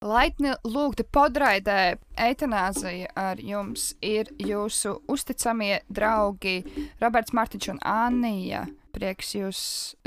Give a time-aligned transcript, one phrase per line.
[0.00, 6.62] Laipni lūgti podraidē, eitanāzija ar jums ir jūsu uzticamie draugi
[7.02, 8.62] Roberts Martiņš un Anija.
[8.96, 9.58] Prieks jūs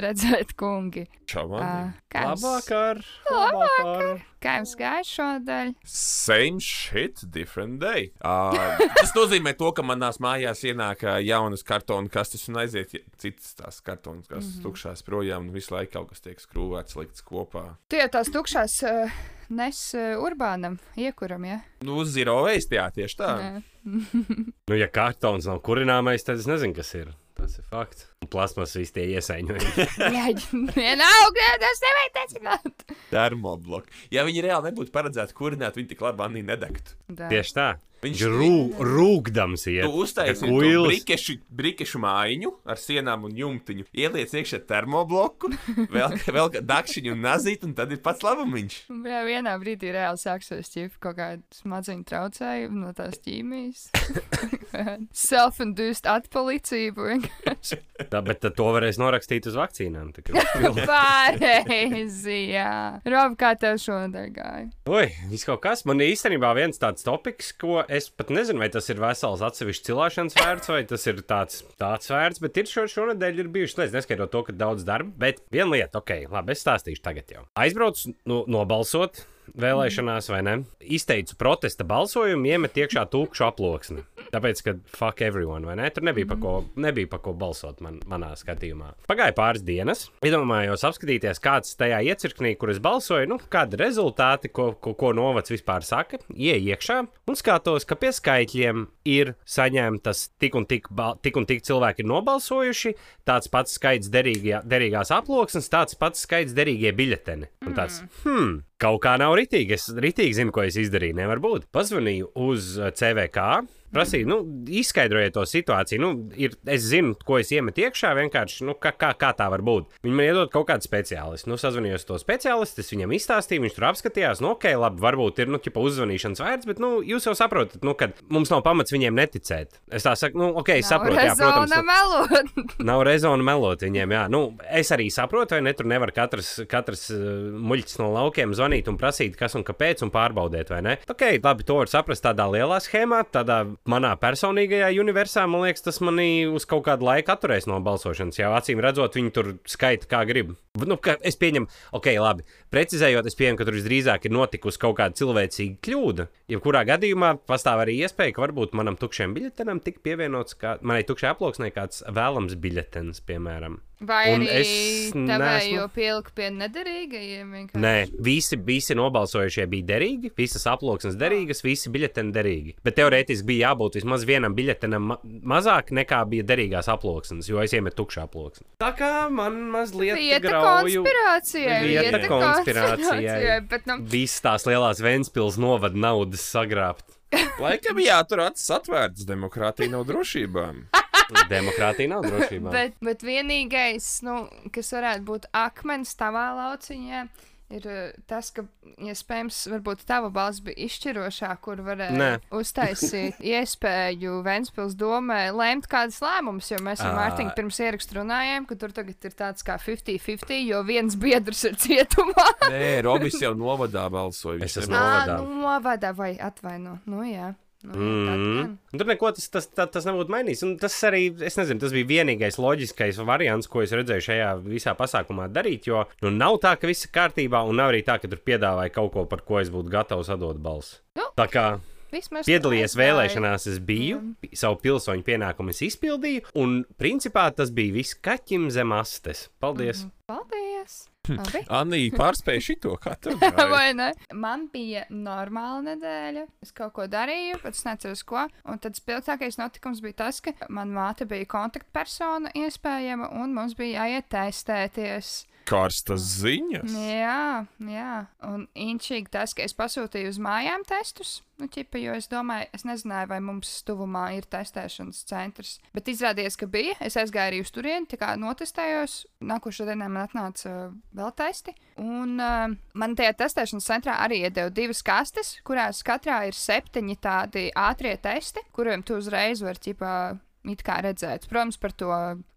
[0.01, 1.05] redzēt, kungi.
[1.29, 3.03] Kā jums, Labvakar!
[3.29, 4.23] Labvakar!
[4.43, 5.75] kā jums gāja šodien?
[5.85, 8.09] Same shit, different day.
[8.25, 13.53] Uh, tas nozīmē, to, ka manās mājās ienāk uh, jaunas kartona kastes un aiziet citas
[13.61, 14.65] tās kartonas kastes mm -hmm.
[14.65, 15.47] tukšās projām.
[15.47, 17.77] un Visu laiku kaut kas tiek skrūvēts, likts kopā.
[17.93, 19.21] Jau tās tukšās uh,
[19.51, 21.59] nes uh, urbānam, iekuram, ja?
[21.83, 23.33] Nu, uz zero waste, jā, tieši tā.
[23.41, 23.63] Nē.
[24.69, 27.09] Nu, ja kartons nav kurināmais, tad es nezinu, kas ir.
[27.35, 28.07] Tas ir fakts.
[28.31, 29.87] Plasmas visi tie iesaņojumi.
[30.17, 30.27] Jā,
[30.75, 32.85] vienalga, tas nevajag tecināt.
[33.13, 33.93] Termobloki.
[34.13, 36.97] Ja viņi reāli nebūtu paredzēti kurināt, viņi tik labi manī nedegtu.
[37.17, 37.71] Tieši tā.
[38.03, 39.85] Viņš rū, rūkdams iet.
[39.85, 45.53] Tu uztaisīji brikešu, brikešu mājiņu ar sienām un jumtiņu, ieliec iekšā termobloku,
[45.93, 48.79] vēl, vēl dakšiņu un nazīt, un tad ir pats labumiņš.
[49.07, 53.87] Jā, vienā brīdī reāli sāksies ķipa kaut kāda smadzeņu traucējuma no tās ķīmijas.
[55.27, 57.79] Self-induced atpalicība vienkārši.
[58.13, 60.11] Tā, bet to varēs norakstīt uz vakcīnām.
[60.91, 62.99] Pareizi, jā.
[63.09, 64.67] Rob, kā tev šodien gāja?
[64.85, 65.81] Oi, viss kaut kas.
[65.89, 70.37] Man īstenībā viens tāds topiks, ko es pat nezinu, vai tas ir vesels atsevišķs cilāšanas
[70.37, 74.35] vērts, vai tas ir tāds, tāds vērts, bet ir šo, šonadēļ ir bijušas lietas, neskaitot
[74.35, 75.09] to, ka daudz darba.
[75.25, 77.47] Bet viena lieta, ok, labi, es stāstīšu tagad jau.
[77.65, 79.25] Aizbraucu nu, nobalsot.
[79.59, 80.55] Vēlēšanās, vai ne?
[80.83, 84.03] Izteicu protesta balsojumu, iemet iekšā tūkstošu aploksni.
[84.33, 85.89] Tāpēc, ka fuck everyone, vai ne?
[85.93, 88.93] Tur nebija pa ko, nebija pa ko balsot man, manā skatījumā.
[89.09, 94.71] Pagāja pāris dienas, iedomājos apskatīties, kāds tajā iecirknī, kur es balsoju, nu, kādi rezultāti, ko,
[94.79, 100.55] ko, ko novads vispār saka, ieej iekšā un skatos, ka pie skaitļiem ir saņemtas tik
[100.55, 100.87] un tik,
[101.23, 102.93] tik, un tik cilvēki ir nobalsojuši,
[103.27, 107.49] tāds pats skaits derīgajā, derīgās aploksnes, tāds pats skaits derīgie biļeteni.
[107.67, 109.77] Un tāds, hmm, kaut kā nav ritīgi.
[109.77, 111.17] Es ritīgi zinu, ko es izdarīju.
[111.19, 111.69] Nevar būt.
[111.75, 113.47] Pazvanīju uz eh, CVK.
[113.93, 114.37] Prasīju, nu,
[114.81, 116.01] izskaidrojiet to situāciju.
[116.01, 118.13] Nu, ir, es zinu, ko es iemetu iekšā.
[118.17, 119.99] Vienkārši, nu, kā, kā, kā tā var būt.
[120.05, 121.51] Viņi man iedod kaut kādu speciālistu.
[121.51, 124.41] Nu, sazvanījos to speciālistu, es viņam izstāstīju, viņš tur apskatījās.
[124.43, 127.95] Nu, ok, labi, varbūt ir, nu, ķipa uzvanīšanas vērts, bet, nu, jūs jau saprotat, nu,
[127.97, 129.79] ka mums nav pamats viņiem neticēt.
[129.93, 131.73] Es tā saku, nu, ok, saprotu, jā, protams.
[131.73, 132.53] Nu- melot.
[132.89, 134.13] Nav rezona melot viņiem.
[134.15, 134.23] Jā.
[134.31, 134.41] Nu,
[134.73, 135.73] es arī saprotu, vai ne?
[135.77, 137.21] Tur nevar katrs, katrs uh,
[137.53, 140.97] muļķis no laukiem zvanīt un prasīt, kas un kāpēc, un pārbaudīt, vai ne?
[141.11, 145.45] Ok, labi, to var saprast tādā lielā schēmā, tādā manā personīgajā universā.
[145.49, 148.39] Man liekas, tas manī uz kaut kādu laiku atturēs no balsošanas.
[148.39, 150.53] Jau acīm redzot, viņi tur skaita kā grib.
[150.79, 152.47] Nu, ka es pieņemu, ok, labi.
[152.73, 156.27] Precizējot, es pieņemu, ka tur visdrīzāk ir notikusi kaut kāda cilvēcīga kļūda.
[156.53, 161.35] Jebkurā gadījumā pastāv arī iespēja, ka varbūt manam tukšajam biļetenam tika pievienots, kā, manai tukšajai
[161.35, 163.81] aploksnē kāds vēlams biļetens, piemēram.
[164.01, 167.51] Vai Un arī es tevējo neesmu- pielika pie nederīgajiem?
[167.55, 167.79] vienkārši?
[167.79, 172.75] Nē, visi, visi nobalsojušie bija derīgi, visas aploksnes derīgas, visi biļeteni derīgi.
[172.83, 177.71] Bet teorētiski bija jābūt vismaz vienam biļetenam ma mazāk nekā bija derīgās aploksnes, jo es
[177.71, 178.65] iemetu tukšu aploksni.
[178.83, 181.03] Tā kā man mazliet Vieta grauju.
[181.03, 181.79] konspirācijai.
[181.87, 183.67] Vieta konspirācijai.
[183.69, 187.15] Bet, nu, Visas tās lielās Vēnspils novada naudas sagrābt.
[187.59, 190.83] Laikam jātur acis atvērtas, demokrātija nav drošībām.
[191.49, 192.73] Demokrātija nav drošībā.
[192.73, 197.25] bet, bet vienīgais, nu, kas varētu būt akmens tavā lauciņā,
[197.73, 198.65] ir eh, tas, ka,
[199.01, 202.29] iespējams, varbūt tava balss bija izšķirošā, kur varēja Nē.
[202.55, 207.15] uztaisīt iespēju Vēnspils domē lemt kādas lēmumus, jo mēs ar.
[207.17, 211.77] Mārtiņu pirms ierakstu runājām, ka tur tagad ir tāds kā 50-50, jo viens biedrs ir
[211.81, 212.47] cietumā.
[212.69, 214.61] Nē, Robis jau novadā balsoja.
[214.65, 215.39] Es esmu novadā.
[215.41, 216.99] Novadā vai atvaino.
[217.09, 217.53] Nu, jā.
[217.83, 218.77] Nu, Mm.
[218.95, 220.61] Tur neko tas, tas, tas, tas nebūtu mainījis.
[220.63, 224.93] Un tas arī, es nezinu, tas bija vienīgais loģiskais variants, ko es redzēju šajā visā
[224.95, 225.89] pasākumā darīt.
[225.91, 228.93] Jo nu, nav tā, ka viss ir kārtībā, un nav arī tā, ka tur piedāvāja
[228.95, 231.01] kaut ko, par ko es būtu gatavs atdot balsi.
[231.19, 231.27] Nu.
[231.35, 231.67] Tā kā
[232.13, 234.19] Vismaz piedalījies vēlēšanās, es biju,
[234.53, 239.47] savu pilsoņu pienākumu izpildīju, un principā tas bija viss kaķim zem astes.
[239.63, 240.05] Paldies!
[240.29, 241.07] Paldies!
[241.31, 241.61] Labi.
[241.71, 243.67] Anija pārspēja šito, kā tev gāja?
[243.71, 244.09] Vai ne?
[244.35, 246.43] Man bija normāla nedēļa.
[246.65, 248.43] Es kaut ko darīju, bet es neatceros, ko.
[248.67, 254.03] Un tad spilgtākais notikums bija tas, ka manā māte bija kontaktpersona iespējama, un mums bija
[254.03, 255.31] jāiet testēties.
[255.67, 256.91] Karstas ziņas.
[256.91, 258.13] Jā, jā.
[258.47, 261.41] Un inčīgi tas, ka es pasūtīju uz mājām testus.
[261.61, 265.75] Nu, ķipa, jo es domāju, es nezināju, vai mums tuvumā ir testēšanas centrs.
[265.95, 266.97] Bet izrādījās, ka bija.
[267.03, 269.19] Es aizgāju arī uz turieni, tā kā notestējos.
[269.45, 271.75] Nākošais dienā man atnāca uh, vēl testi.
[272.01, 277.69] Un uh, man tajā testēšanas centrā arī iedeva divas kastes, kurās katrā ir septiņi tādi
[277.77, 280.15] ātrie testi, kuriem tu uzreiz vari ķipa.
[280.63, 282.09] It kā redzēt, protams, par to,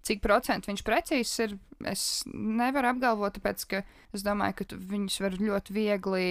[0.06, 1.56] cik procentu viņš precīzi ir.
[1.84, 3.80] Es nevaru apgalvot, tāpēc ka
[4.16, 6.28] es domāju, ka viņus var ļoti viegli.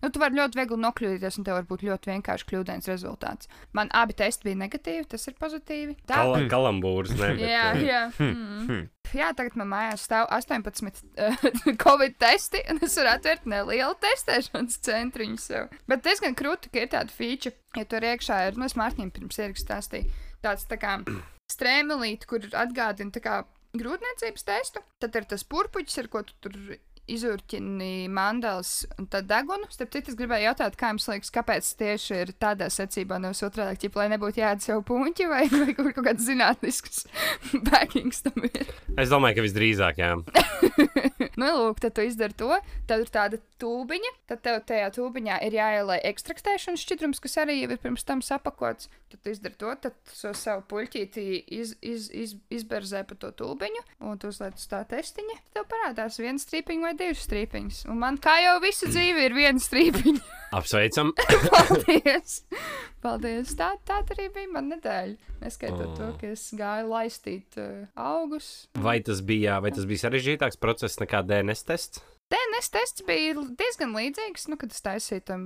[0.00, 3.50] Nu, tu vari ļoti viegli nokļūdīties, un tev var būt ļoti vienkārši kļūdains rezultāts.
[3.76, 5.98] Man abi testi bija negatīvi, tas ir pozitīvi.
[6.08, 7.32] Tā, Kal kalambūrs, ne?
[7.34, 8.00] Bet, jā, eh, jā.
[8.22, 8.86] Mm.
[9.20, 11.44] jā, tagad man mājās stāv 18 uh,
[11.84, 15.68] covid testi, un es varu atvērt nelielu testēšanas centriņu sev.
[15.90, 19.42] Bet diezgan krūti, ka ir tāda feature, ja tur iekšā ir, nu, es Mārtiņam pirms
[19.42, 20.98] ierakstu stāstīju, tāds tā kā
[21.54, 23.38] strēmelīte, kur atgādina tā kā
[23.76, 24.82] grūtniecības testu.
[25.02, 26.58] Tad ir tas purpuļs, ar ko tu tur
[27.10, 29.68] izurķini mandāls un tad degunu.
[29.72, 33.80] Starp citu, es gribēju jautāt, kā jums liekas, kāpēc tieši ir tādā secībā, nevis otrādi,
[33.84, 37.06] ķip, lai nebūtu jādara sev puņķi vai, vai kaut kāds zinātnisks
[37.68, 38.72] backings tam ir.
[38.96, 40.12] Es domāju, ka visdrīzāk, jā.
[41.40, 42.50] nu, lūk, tad tu izdari to.
[42.88, 47.70] Tad ir tāda tūbiņa, tad tev tajā tūbiņā ir jāielai ekstraktēšanas šķidrums, kas arī jau
[47.72, 48.90] ir pirms tam sapakots.
[49.12, 51.26] Tad tu izdari to, tad so savu puļķīti
[51.56, 55.38] iz, iz, iz, izberzē pa to tūbiņu, un tu uzliec uz tā testiņa.
[55.46, 57.84] Tad tev parādās viens strīpiņš vai divas strīpiņas.
[57.92, 60.24] Un man kā jau visu dzīvi ir viena strīpiņa.
[60.56, 61.12] Apsveicam.
[61.50, 62.40] Paldies!
[63.04, 63.54] Paldies!
[63.58, 65.32] Tā, tā arī bija mana nedēļa.
[65.42, 65.96] Neskaitot oh.
[65.98, 68.50] to, ka es gāju laistīt uh, augus.
[68.80, 72.04] Vai tas bija, vai tas bija sarežģītāks process nekā DNS tests?
[72.32, 75.42] DNS tests bija diezgan līdzīgs, nu, kad es taisīju tam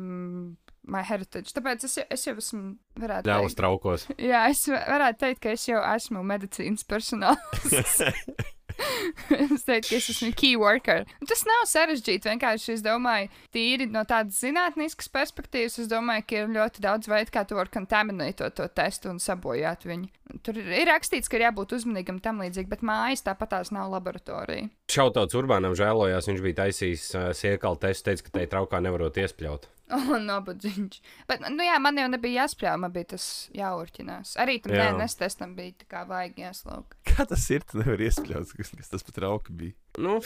[0.88, 1.52] My Heritage.
[1.56, 2.62] Tāpēc es, jau- es jau esmu,
[2.97, 4.06] teikt, traukos.
[4.17, 8.00] jā, es va- varētu teikt, ka es jau esmu medicīnas personāls.
[9.54, 11.04] es teiktu, ka es esmu key worker.
[11.28, 12.30] Tas nav sarežģīti.
[12.30, 17.34] Vienkārši es domāju, tīri no tādas zinātniskas perspektīvas, es domāju, ka ir ļoti daudz veidu,
[17.34, 20.10] kā tu vari kontaminēt to, to testu un sabojāt viņu.
[20.46, 24.70] Tur ir rakstīts, ka ir jābūt uzmanīgam tam līdzīgi, bet mājas tāpat tās nav laboratorija.
[24.90, 29.69] Šautauts Urbānam žēlojās, viņš bija taisījis uh, sēklu testu, teica, ka tai traukā nevarot iespļaut.
[29.90, 31.00] O, nabadzīgs.
[31.26, 33.25] Bet, nu jā, man jau nebija jāspļauj, man bija tas
[33.58, 34.37] jāurķinās.
[34.38, 34.84] Arī tam Jā.
[34.92, 36.98] DNS testam bija tā kā vajag jāslauka.
[37.10, 37.64] Kā tas ir?
[37.66, 39.75] Tu nevari iespļaut, kas, kas tas pat rauka bija.
[39.98, 40.20] Nu,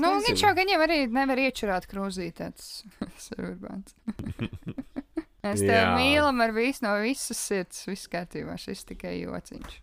[0.00, 3.92] Nu, viņš jau gan jau arī nevar iečurāt krūzītē, tas ir urbāns.
[5.44, 9.78] Mēs tevi mīlam ar visu no visas sirds, viss kārtībā, šis tikai jociņš.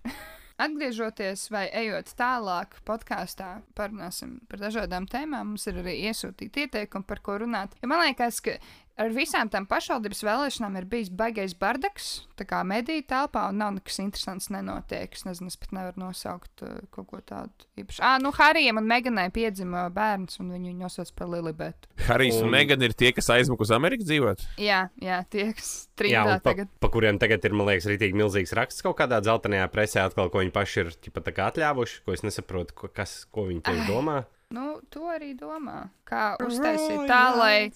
[0.57, 5.51] Atgriežoties vai ejot tālāk podkāstā, parunāsim par dažādām tēmām.
[5.53, 7.75] Mums ir arī iesūtīti ieteikumi, par ko runāt.
[7.83, 8.55] Ja man liekas, ka
[8.97, 12.07] ar visām tām pašvaldības vēlēšanām ir bijis baigais bardaks,
[12.39, 15.13] tā kā mediju telpā, un nav nekas interesants nenotiek.
[15.13, 18.01] Es nezinu, es pat nevaru nosaukt uh, kaut ko tādu īpašu.
[18.05, 21.89] Ah, nu, Harijam un Meganai piedzima bērns, un viņu nosauc par Lilibetu.
[22.07, 24.45] Harijs un, Un- un Megan ir tie, kas aizmuka uz Ameriku dzīvot.
[24.61, 26.71] Jā, jā, tie, kas jā, strīdā un pa, tagad.
[26.81, 30.41] pa kuriem tagad ir, man liekas, rītīgi milzīgs raksts kaut kādā dzeltenajā presē, atkal, ko
[30.43, 33.87] viņi paši ir ķipa, tā kā atļāvuši, ko es nesaprotu, ko, kas, ko viņi tieši
[33.91, 34.23] domā.
[34.55, 35.89] Nu, to arī domā.
[36.07, 37.67] Kā uztaisīt tā, lai,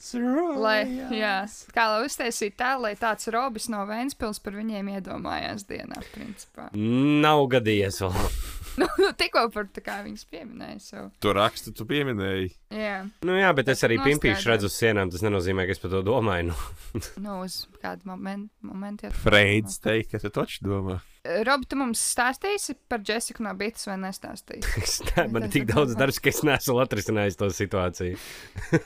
[0.55, 0.77] lai,
[1.11, 1.33] jā,
[1.75, 6.69] kā lai uztaisīt tā, lai tāds robis no Vēnspils par viņiem iedomājās dienā, principā.
[6.71, 8.31] Nav gadījies vēl.
[8.85, 11.11] nu, tikko par tā kā viņas pieminēja savu.
[11.27, 12.53] To rakstu tu pieminēji.
[12.71, 14.21] Jā, Nu, jā, bet es arī Noskaidro.
[14.21, 15.11] pimpīšu redzu uz sienām.
[15.11, 16.53] Tas nenozīmē, ka es par to domāju.
[16.53, 17.03] Nu.
[17.27, 18.53] nu, uz kādu momentu.
[18.65, 19.13] momentu jā.
[19.23, 20.99] Freids teikt, ka tu taču domā.
[21.45, 24.71] Robi, tu mums stāstīsi par Jessiku no Bītas vai nestāstīsi?
[24.81, 28.17] Es ne, man ir tik daudz darbs, ka es neesmu atrisinājis to situāciju.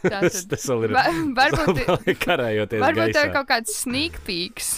[0.03, 0.97] tas, tas vēl ir.
[0.97, 1.05] va,
[1.39, 1.81] varbūt,
[2.83, 4.75] varbūt tev ir kaut kāds sneak peeks.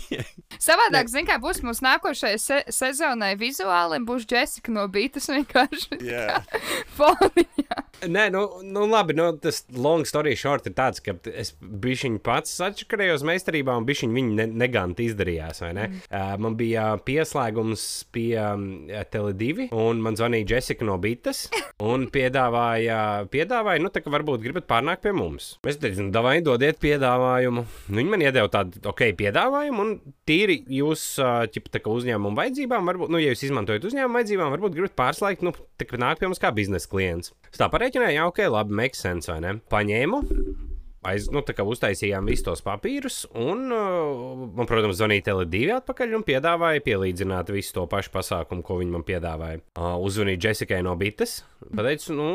[0.68, 6.42] Savādāk, zināmā mērā, būs mūsu nākošajai se sezonai vizuāli, būs Jessica no Bītas vienkārši Jā.
[6.98, 7.82] foniņā.
[8.02, 12.56] Nē, nu, nu labi, nu, tas long story short ir tāds, ka es biju pats
[12.64, 15.84] atšakarējos meistarībā, un bišķiņ viņi ne, neganti izdarījās, vai ne?
[15.86, 16.00] Mm.
[16.10, 17.84] Uh, man bija pieslēgums
[18.14, 21.44] pie um, Tele2, un man zvanīja Jessica no Bitas,
[21.82, 25.52] un piedāvāja, piedāvāja, nu, tā kā varbūt gribat pārnākt pie mums.
[25.62, 27.66] Es teicu, nu, davai, dodiet piedāvājumu.
[27.86, 29.94] Nu, viņi man iedeva tādu, ok, piedāvājumu, un
[30.28, 31.04] tīri jūs,
[31.54, 35.46] ķip, tā kā uzņēmumu vajadzībām, varbūt, nu, ja jūs izmantojat uzņēmumu vajadzībām, varbūt gribat pārslēgt,
[35.46, 37.34] nu, tā kā nāk pie mums kā biznesa klients.
[37.52, 39.58] Es tā pareiķināju, jā, ok, labi, make sense, vai ne?
[39.72, 40.22] Paņēmu.
[41.02, 46.22] Aiz, nu, tā kā uztaisījām visus tos papīrus, un, man, protams, zvanīja Tele2 atpakaļ un
[46.28, 49.58] piedāvāja pielīdzināt visu to pašu pasākumu, ko viņi man piedāvāja.
[49.98, 51.40] Uzzvanīja Jessikai no Bites.
[51.74, 52.30] Pateicu, nu,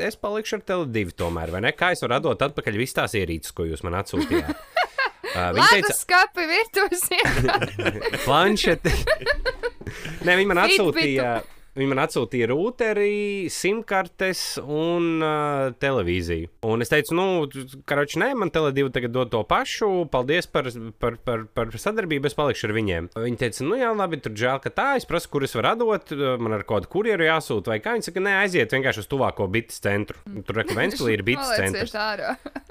[0.00, 1.76] es palikšu ar Tele2 tomēr, vai ne?
[1.76, 4.56] Kā es varu atdot atpakaļ visas tās ierīces, ko jūs man atsūtījāt?
[5.38, 8.16] Uh, viņa Labi, teica, skapi virtuves iekārta.
[8.24, 8.96] planšeti.
[10.26, 11.30] Nē, viņi man atsūtīja.
[11.78, 16.48] Viņi man atsūtīja rūteri, simkartes un uh, televīziju.
[16.66, 17.26] Un es teicu, nu,
[17.86, 19.90] karoči, nē, man Tele2 tagad dod to pašu.
[20.10, 20.66] Paldies par,
[20.98, 23.06] par, par, par sadarbību, es palikšu ar viņiem.
[23.14, 24.88] Viņi teica, nu, jā, labi, tur žēl, ka tā.
[24.98, 26.10] Es prasu, kur es varu atdot,
[26.42, 27.70] man ar kādu kurjeru jāsūta.
[27.70, 30.18] Vai kā viņi saka, nē, aiziet vienkārši uz tuvāko bites centru.
[30.48, 31.94] Tur rekomendācija ir bites centrs.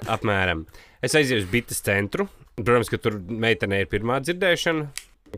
[0.04, 0.66] Apmēram.
[1.02, 2.26] Es aizieju uz bites centru.
[2.58, 4.88] Protams, ka tur meitenei ir pirmā dzirdēšana.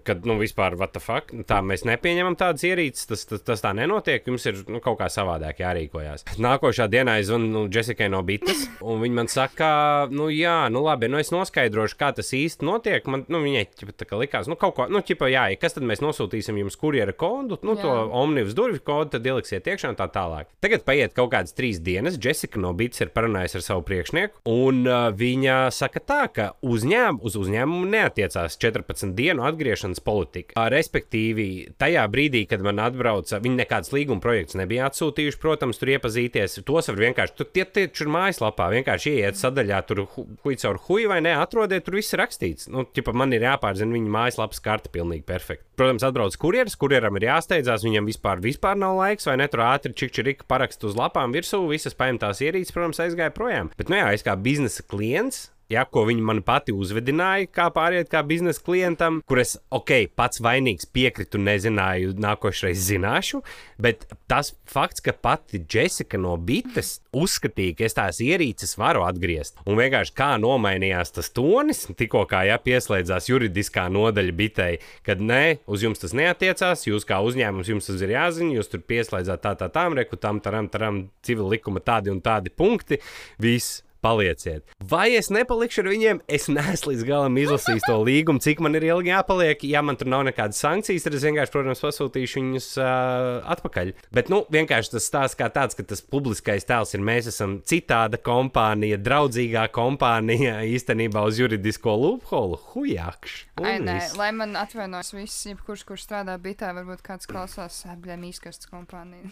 [0.05, 3.73] Kad, nu, vispār, what the fuck, tā mēs nepieņemam tādas ierīces, tas, tas, tas tā
[3.77, 4.27] nenotiek.
[4.27, 6.27] Jums ir nu, kaut kā savādāk jārīkojas.
[6.41, 9.71] Nākošā dienā es zvanu nu, Jessikai no Bitas, un viņa man saka,
[10.13, 13.09] nu, jā, nu, labi, nu, es noskaidrošu, kā tas īsti notiek.
[13.11, 15.87] Man, nu, viņai ķipa, tā kā likās, nu, kaut ko, nu, ķipa, jā, kas tad
[15.89, 17.83] mēs nosūtīsim jums kurjera kodu, nu, jā.
[17.85, 20.51] to omnibus durvju kodu, tad ieliksiet iekšā un tā tālāk.
[20.65, 24.85] Tagad paiet kaut kādas trīs dienas, Jessica no Bitas ir parunājusi ar savu priekšnieku, un
[24.87, 30.69] uh, viņa saka tā, ka uzņēm, uz uzņēmumu neatiecās 14 dienu atgriešanās likumdošanas politika.
[30.71, 36.61] Respektīvi, tajā brīdī, kad man atbrauca, viņi nekādas līguma projekts nebija atsūtījuši, protams, tur iepazīties.
[36.65, 40.05] Tos var vienkārši, tur tie tieši ir mājaslapā, vienkārši ieiet sadaļā, tur
[40.45, 42.69] huij caur huiju vai ne, atrodiet, tur viss ir rakstīts.
[42.71, 45.67] Nu, ķipa, man ir jāpārzina viņa mājaslapas karta pilnīgi perfekti.
[45.81, 49.95] Protams, atbrauc kurjeris, kurjeram ir jāsteidzās, viņam vispār, vispār nav laiks, vai ne, tur ātri
[49.97, 53.73] čikčirika parakst uz lapām virsū, visas paņemtās ierīces, protams, aizgāja projām.
[53.81, 58.11] Bet, nu jā, es kā biznesa klients ja, ko viņa man pati uzvedināja, kā pāriet
[58.11, 63.43] kā biznesa klientam, kur es, ok, pats vainīgs piekritu, nezināju, nākošais zināšu,
[63.81, 69.61] bet tas fakts, ka pati Jessica no Bites uzskatīja, ka es tās ierīces varu atgriezt,
[69.67, 75.61] un vienkārši kā nomainījās tas tonis, tikko kā ja pieslēdzās juridiskā nodaļa bitei, kad nē,
[75.71, 79.55] uz jums tas neatiecās, jūs kā uzņēmums jums tas ir jāzina, jūs tur pieslēdzāt tā,
[79.59, 83.01] tā, tām, reku, tam, taram, taram, civil likuma tādi un tādi punkti,
[83.41, 84.65] viss palieciet.
[84.91, 86.23] Vai es nepalikšu ar viņiem?
[86.31, 89.65] Es neesmu līdz galam izlasījis to līgumu, cik man ir ilgi jāpaliek.
[89.69, 93.93] Ja man tur nav nekādas sankcijas, tad es vienkārši, protams, pasūtīšu viņus uh, atpakaļ.
[94.17, 98.21] Bet, nu, vienkārši tas stāsts kā tāds, ka tas publiskais tēls ir mēs esam citāda
[98.25, 102.61] kompānija, draudzīgā kompānija īstenībā uz juridisko lūpholu.
[102.73, 103.37] Hujakš!
[103.61, 108.71] Ai, nē, lai man atvainojas viss, kurš, kurš strādā bitā, varbūt kāds klausās, bļam, īskasts
[108.71, 109.29] kompānija.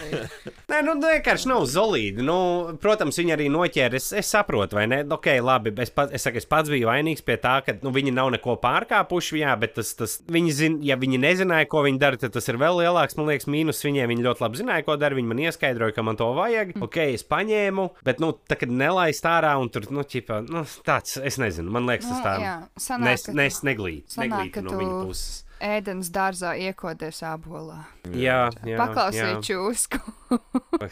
[0.70, 2.24] nē, nu, vienkārši nav zolīdi.
[2.26, 2.38] Nu,
[2.82, 5.00] protams, viņi arī noķēra es, es saprotu, vai ne?
[5.12, 5.72] Ok, labi.
[5.84, 8.56] Es, pat, es, saku, es pats biju vainīgs pie tā, ka nu, viņi nav neko
[8.62, 9.42] pārkāpuši.
[9.42, 12.58] Jā, bet tas, tas, viņi zin, ja viņi nezināja, ko viņi dara, tad tas ir
[12.60, 14.10] vēl lielāks, man liekas, mīnus viņiem.
[14.10, 15.18] Viņi ļoti labi zināja, ko dara.
[15.18, 16.74] Viņi man ieskaidroja, ka man to vajag.
[16.74, 16.86] Mm.
[16.88, 21.20] Ok, es paņēmu, bet, nu, tā kā nelaist ārā un tur, nu, ķipa, nu, tāds,
[21.20, 22.34] es nezinu, man liekas, tas nu, tā.
[22.40, 22.56] Jā,
[22.88, 24.82] sanāk, nes, nes, neglīt, neglīt no tu...
[24.82, 27.82] viņa puses ēdienas dārzā iekodies abolā.
[28.16, 30.00] Jā, jā paklausīju čūsku.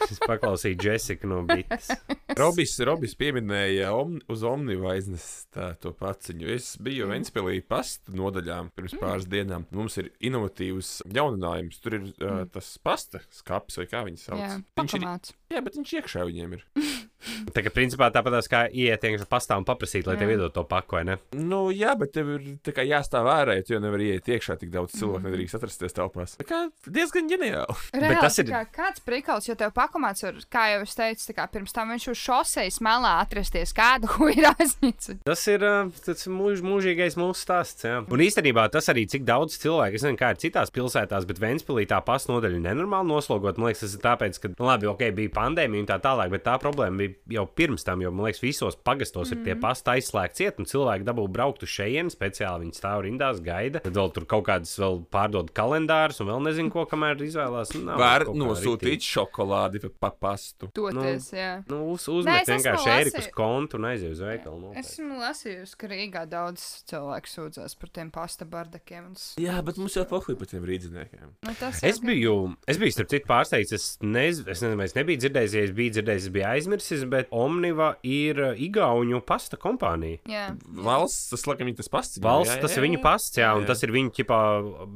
[0.05, 1.89] es paklausīju Jessiku no Bitas.
[2.39, 6.49] Robis, Robis pieminēja om, uz Omnivu aiznest to paciņu.
[6.55, 7.15] Es biju mm.
[7.15, 9.03] Ventspēlī pasta nodaļām pirms mm.
[9.03, 9.67] pāris dienām.
[9.75, 11.81] Mums ir inovatīvs jauninājums.
[11.83, 14.43] Tur ir uh, tas pasta skats, vai kā viņi sauc.
[14.43, 15.07] Jā, viņš ir,
[15.55, 16.67] jā, bet viņš iekšā viņiem ir.
[17.53, 20.97] Tā kā principā tāpat kā iet iekšā pastā un paprasīt, lai tev iedod to paku,
[20.97, 21.17] vai ne?
[21.35, 25.33] Nu, jā, bet tev ir jāstāv ārā, jo nevar iet iekšā tik daudz cilvēku, mm.
[25.33, 26.35] nedrīkst atrasties telpās.
[26.39, 27.75] Tā kā diezgan ģeniāli.
[27.93, 31.35] Reāli, bet tas ir kā, kāds prikals, jo tev pakomāts ir, kā jau es teicu,
[31.37, 35.19] kā pirms tam viņš uz šoseis melā atrasties, kādu ir aiznicis.
[35.27, 35.65] Tas ir
[36.05, 37.99] tas mūž, mūžīgais mūsu stāsts, jā.
[38.07, 41.85] Un īstenībā tas arī, cik daudz cilvēku, es nezinu, kā ir citās pilsētās, bet Ventspilī
[41.89, 43.59] tā pasnodaļa nenormāli noslogot.
[43.59, 46.45] Man liekas, tas ir tāpēc, ka, nu, labi, ok, bija pandēmija un tā tālāk, bet
[46.47, 49.39] tā problēma bija jau pirms tam, jo man liekas, visos pagastos mm -hmm.
[49.39, 49.61] ir tie mhm.
[49.61, 52.65] pasta aizslēgti ciet, un cilvēki dabū braukt uz šejienu speciāli.
[52.65, 53.79] Viņi stāv rindās, gaida.
[53.79, 57.73] Tad vēl tur kaut kādas vēl pārdod kalendārus, un vēl nezinu, ko kamēr izvēlās.
[57.75, 60.69] Nu, Var nosūtīt šokolādi pa pastu.
[60.73, 61.51] Toties, nu, jā.
[61.69, 64.59] Nu, uz, uzmet Nē, vienkārši ēriku uz kontu un aiziet uz veikalu.
[64.63, 64.85] Noteikti.
[64.85, 69.11] Esmu lasījusi, ka Rīgā daudz cilvēku sūdzās par tiem pasta bardakiem.
[69.15, 69.33] Es...
[69.41, 71.33] Jā, bet mums jau pohuj par tiem rīdziniekiem.
[71.45, 71.55] Nu,
[71.89, 72.35] es, biju,
[72.69, 73.75] es biju, starp citu, pārsteigts.
[73.75, 77.29] Es, nez, es nezinu, es nebiju dzirdējis, ja es biju dzirdējis, es biju aizmirsis, bet
[77.35, 80.19] Omniva ir uh, Igaunu pasta kompānija.
[80.29, 80.45] Jā.
[80.85, 82.19] Valsts, tas laikam ir tas pasts.
[82.23, 84.39] Valsts, jā, jā, tas ir viņu pasts, jā, jā, un tas ir viņu ķipā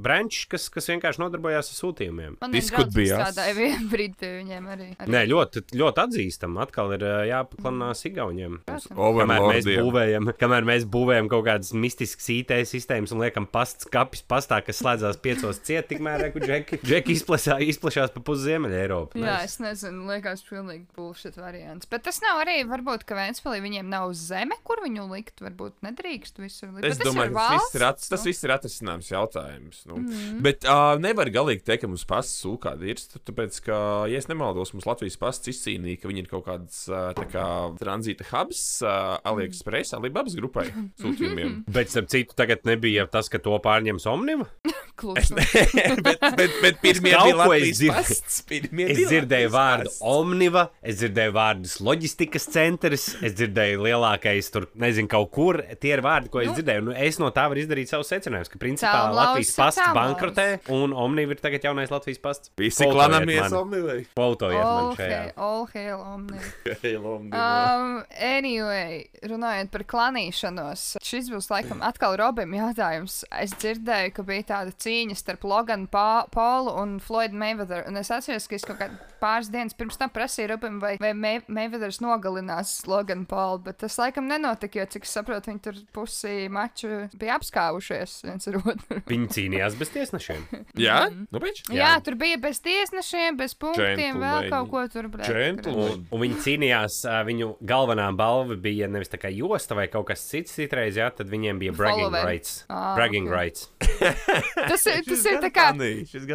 [0.03, 2.37] branch, kas, kas vienkārši nodarbojās ar sūtījumiem.
[2.43, 4.89] Man ir strādāja vienu brīdi pie viņiem arī.
[4.97, 5.11] arī.
[5.13, 6.59] Nē, ļoti, ļoti atzīstam.
[6.63, 8.59] Atkal ir uh, jāpaklanās Igauniem.
[8.67, 14.23] Kamēr mēs, būvējam, kamēr mēs būvējam kaut kādas mistiskas IT sistēmas un liekam pasts kapis
[14.27, 19.21] pastā, kas slēdzās piecos ciet, tikmēr, ka džeki, džeki izplešā, izplešās pa pusi Ziemeļa Eiropu.
[19.21, 21.89] Jā, es nezinu, liekas pilnīgi bullshit variants.
[21.93, 25.43] Bet tas nav arī, varbūt, ka Vēnspēlī viņiem nav zeme, kur viņu likt.
[25.45, 26.87] Varbūt nedrīkst visur likt.
[26.89, 29.83] Es domāju, ka tas, viss ir, at, tas viss ir atrisināms jautājums.
[29.89, 29.99] Nu.
[30.01, 30.39] Mm.
[30.45, 33.03] Bet uh, nevar galīgi teikt, ka mums pasts sūkādi ir.
[33.29, 33.77] Tāpēc, ka,
[34.09, 37.45] ja es nemaldos, mums Latvijas pasts izcīnīja, ka viņi ir kaut kāds tā kā
[37.77, 40.65] tranzīta hubs uh, AliExpress, Alibabas grupai
[41.03, 41.61] sūtījumiem.
[41.69, 44.49] Bet, starp citu, tagad nebija tas, ka to pārņems Omniva.
[44.95, 45.33] Klusu.
[46.05, 48.35] bet, bet, bet pirmie bija es Latvijas pasts.
[48.49, 50.01] Pirmie Es dzirdēju vārdu pasts.
[50.05, 55.59] omniva, es dzirdēju vārdus loģistikas centrs, es dzirdēju lielākais tur, nezinu, kaut kur.
[55.81, 56.55] Tie ir vārdi, ko es Nu.
[56.59, 56.85] dzirdēju.
[56.89, 59.97] Nu, es no tā varu izdarīt savus secinājumus, ka principā Caurlauz Latvijas pasts caurlauz.
[59.99, 60.47] bankrotē
[60.77, 62.53] un omniva ir tagad jaunais Latvijas pasts.
[62.61, 63.99] Visi klanamies omnivai.
[64.13, 65.23] Quotojiet man All šajā.
[65.35, 67.33] all hail omni.
[67.33, 67.33] Um,
[67.73, 73.21] Um, anyway, runājot par klanīšanos, šis būs laikam atkal Robim jautājums.
[73.41, 78.47] Es dzirdēju, ka bija tāda cīņa starp Loganu Paulu un Floydu Mayweather, un es atceros,
[78.49, 83.25] ka es kaut kādā pāris dienas pirms tam prasīju Robim, vai, vai Mayweathers nogalinās Loganu
[83.29, 86.89] Paulu, bet tas laikam nenotika, jo, cik es saprotu, viņi tur pusi maču
[87.19, 88.99] bija apskāvušies viens ar otru.
[89.13, 90.43] Viņi cīnījās bez tiesnešiem.
[90.87, 91.63] Jā, nu pēc.
[91.71, 91.79] Jā.
[91.79, 95.29] Jā, tur bija bez tiesnešiem, bez punktiem, vēl kaut ko tur bija.
[95.31, 96.03] Gentlemen.
[96.13, 100.55] Un viņi cīnījās, viņu galvenā balva bija nevis tā kā josta vai kaut kas cits
[100.57, 102.27] citreiz, jā, tad viņiem bija bragging Followeri.
[102.33, 102.55] rights.
[102.69, 103.35] Ā, Bragging ok.
[103.37, 103.69] rights.
[104.69, 105.65] Tas ir, tas ir tā kā.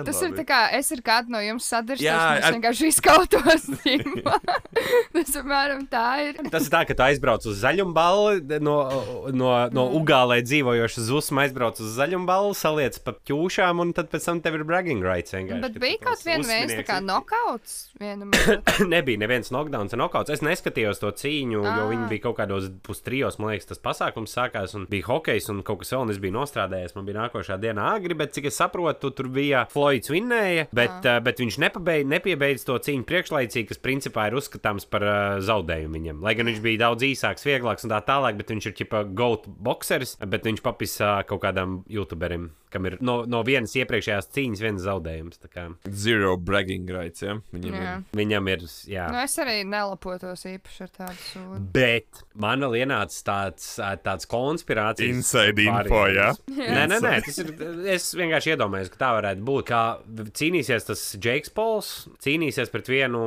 [0.06, 2.04] Tas ir tā kā es ar kādu no jums sadarbotos.
[2.04, 3.66] Jā, Jā, es ar- vienkārši izkautos.
[5.14, 6.40] tas, apmēram, tā ir.
[6.52, 8.78] Tas ir tā, ka tu aizbrauc uz zaļumballi, no,
[9.32, 9.96] no, no Mm.
[9.98, 14.64] Ugālē dzīvojošas zusmas aizbrauc uz zaļumballi, saliec pa ķūšām, un tad pēc tam tev ir
[14.68, 15.32] bragging rights.
[15.32, 17.76] Bet bija kaut viena reize tā kā nokauts.
[18.92, 20.32] Nebija neviens knockdowns un knockouts.
[20.34, 21.88] Es neskatījos to cīņu, jo Ā.
[21.90, 25.82] viņi bija kaut kādos pustrijos, man liekas, tas pasākums sākās, un bija hokejs un kaut
[25.82, 26.94] kas vēl, un es biju nostrādājies.
[26.98, 31.18] Man bija nākošā dienā agri, bet cik es saprotu, tur bija Floyds vinnēja, bet, uh,
[31.24, 36.22] bet viņš nepabeidz, nepiebeidz to cīņu priekšlaicīgi, kas principā ir uzskatāms par uh, zaudējumu viņam.
[36.26, 39.48] Lai gan viņš bija daudz īsāks, vieglāks un tā tālāk, bet viņš ir tipa goat
[39.48, 44.84] boxeris, bet viņš papisa kaut kādam youtuberim, kam ir no, no vienas iepriekšējās cīņas viens
[44.84, 45.40] zaudējums.
[45.88, 47.38] Zero bragging rights, ja?
[47.54, 47.94] Viņam Jā.
[47.96, 48.04] ir.
[48.18, 49.06] Viņam ir, jā.
[49.12, 51.60] Nu, es arī nelapotos īpaši ar tādu sūdu.
[51.74, 53.70] Bet man ienāca tāds,
[54.04, 56.42] tāds konspirācijas Inside info, variants.
[56.58, 57.52] Nē, nē, nē, tas ir.
[57.94, 59.66] Es vienkārši iedomājos, ka tā varētu būt.
[59.68, 59.82] Kā
[60.38, 61.92] cīnīsies tas Jakes Pols,
[62.24, 63.22] cīnīsies pret vienu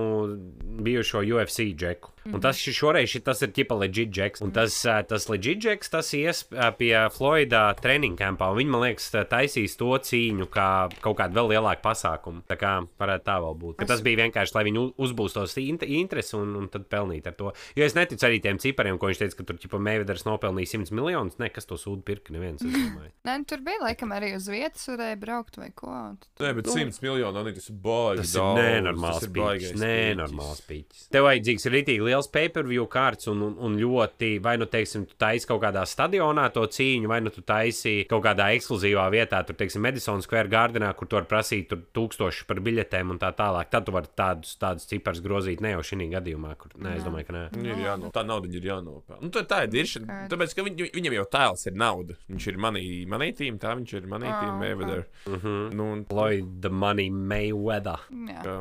[0.86, 2.11] bijušo UFC džeku.
[2.30, 4.42] Un tas šoreiz tas ir tipa legit džeks.
[4.46, 4.76] Un tas,
[5.10, 6.44] tas legit džeks, tas ies
[6.78, 8.52] pie Floyda treniņu kampā.
[8.52, 10.68] un Viņi, man liekas, taisīs to cīņu kā
[11.02, 12.44] kaut kādu vēl lielāku pasākumu.
[12.48, 13.78] Tā kā varētu tā vēl būt.
[13.82, 17.54] Ka tas bija vienkārši, lai viņi uzbūstos int interesi un, un tad pelnīt ar to.
[17.76, 20.94] Jo es neticu arī tiem cipariem, ko viņš teica, ka tur ķipa Meiveders nopelnīja 100
[20.94, 21.40] miljonus.
[21.42, 22.62] Nē, kas to sūdu pirka, neviens.
[22.62, 23.12] es domāju.
[23.28, 25.90] Nē, nu, tur bija laikam arī uz vietas, varēja braukt vai ko.
[26.38, 28.22] tad- Nē, bet 100 miljoni, tas ir baigi.
[28.22, 29.76] Tas ir nenormāls pīķis.
[29.82, 31.08] Nenormāls pīķis.
[31.14, 35.48] Tev vajadzīgs rītīgi liels pay-per-view kārts un, un, un ļoti, vai nu, teiksim, tu taisi
[35.50, 39.82] kaut kādā stadionā to cīņu, vai nu tu taisi kaut kādā ekskluzīvā vietā, tur, teiksim,
[39.86, 43.72] Madison Square Gardenā, kur tu vari prasīt tur tūkstoši par biļetēm un tā tālāk.
[43.72, 47.28] Tad tu vari tādus, tādus ciparus grozīt, ne jau šī gadījumā, kur, nē, es domāju,
[47.30, 47.44] ka nē.
[47.62, 49.22] Ir jāno, tā nauda ir jānopelna.
[49.24, 50.22] Nu, tā, tā ir diršana.
[50.32, 52.18] Tāpēc, ka viņ, viņam jau tēls ir nauda.
[52.32, 55.06] Viņš ir manī, manī tīm, tā viņš ir manī tīm, Ah, Mayweather.
[55.28, 55.54] Mhm.
[55.78, 58.00] Nu, Lloyd the Money Mayweather.
[58.12, 58.58] Jā, Jā.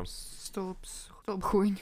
[1.21, 1.41] Stulbs.
[1.41, 1.77] Stulbhuņi.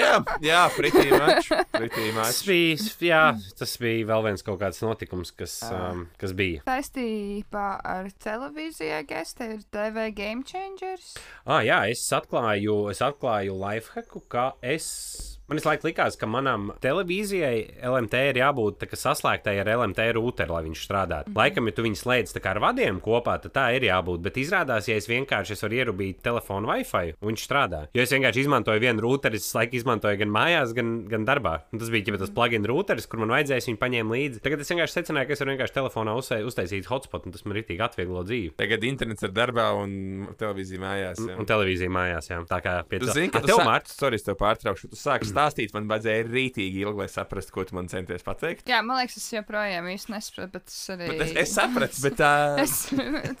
[0.00, 1.50] jā, jā, pretī mačs.
[1.74, 3.22] Pretī Tas bija, jā,
[3.58, 6.64] tas bija vēl viens kaut kāds notikums, kas, um, kas bija.
[6.66, 11.14] Saistībā ar televīziju, kas te ir TV Game Changers.
[11.46, 15.37] Ah, jā, es atklāju, es atklāju lifehacku, ka es.
[15.48, 20.82] Man laiku likās, ka manam televīzijai LMT ir jābūt saslēgtai ar LMT rūteri, lai viņš
[20.84, 21.30] strādātu.
[21.30, 21.38] Mm -hmm.
[21.40, 24.20] Laikam, ja tu viņu slēdz ar vadiem kopā, tad tā ir jābūt.
[24.20, 27.86] Bet izrādās, ja es vienkārši es varu ierubīt telefonu Wi-Fi, un viņš strādā.
[27.94, 31.60] Jo es vienkārši izmantoju vienu rūteri, es laiku izmantoju gan mājās, gan, gan darbā.
[31.72, 34.40] Un tas bija jau tas plugin rūteris, kur man vajadzēs viņu paņēma līdzi.
[34.44, 36.12] Tagad es vienkārši secināju, ka es varu vienkārši telefonā
[36.44, 38.52] uztaisīt hotspot, un tas man ritīgi atvieglo dzīvi.
[38.56, 41.16] Tagad internets ir darbā un televīzija mājās.
[41.24, 41.38] jā.
[41.38, 42.44] Un televīzija mājās, jā.
[42.44, 44.90] Tā kā pie Tu tā- zini, ka tu tev, Mārtiņ, Sorry, tev pārtraukšu.
[44.90, 48.66] Tu sāki stāstīt, man vajadzēja rītīgi ilgi, lai saprastu, ko tu man centies pateikt.
[48.68, 51.08] Jā, man liekas, es joprojām īsti nesaprotu, bet es arī.
[51.12, 52.32] Bet es, es sapratu, bet tā.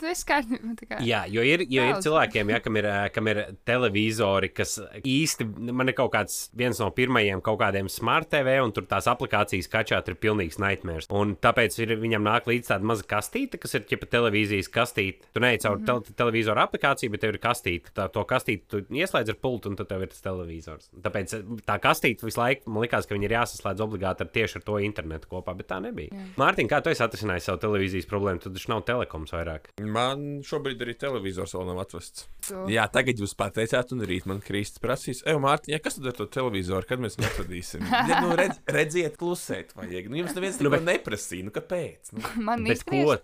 [0.08, 0.72] Es, kārtībā.
[0.78, 4.76] tā kā- Jā, jo ir, jo ir cilvēkiem, ja, kam, ir, kam ir televizori, kas
[5.02, 9.08] īsti, man ir kaut kāds viens no pirmajiem kaut kādiem smart TV, un tur tās
[9.10, 11.08] aplikācijas kačāt ir pilnīgs nightmares.
[11.14, 15.28] Un tāpēc ir, viņam nāk līdz tāda maza kastīte, kas ir ķepa televīzijas kastīte.
[15.34, 17.92] Tu neej caur tel televizoru aplikāciju, bet tev ir kastīte.
[17.96, 20.90] Tā, to kastīti tu ieslēdz ar pultu, un tad tev ir tas televizors.
[21.04, 21.36] Tāpēc
[21.68, 24.78] tā kastīte visu laiku man likās, ka viņi ir jāsaslēdz obligāti ar tieši ar to
[24.84, 26.12] internetu kopā, bet tā nebija.
[26.38, 28.42] Mārtiņ, kā tu esi atrisinājis savu televīzijas problēmu?
[28.44, 29.72] Tad taču nav telekoms vairāk.
[29.98, 32.28] Man šobrīd arī televizors vēl nav atvests.
[32.48, 36.06] Tu- Jā, tagad jūs pateicāt, un rīt man Kristis prasīs, ej, Mārtiņ, ja kas tad
[36.12, 37.84] ar to televizoru, kad mēs viņu atradīsim?
[38.08, 40.06] Ja, nu, redz, redziet, klusēt, vajag.
[40.08, 42.12] Nu, jums neviens Nu, bet- neprasīja, nu, kāpēc?
[42.16, 43.16] Nu, Man Bet ko,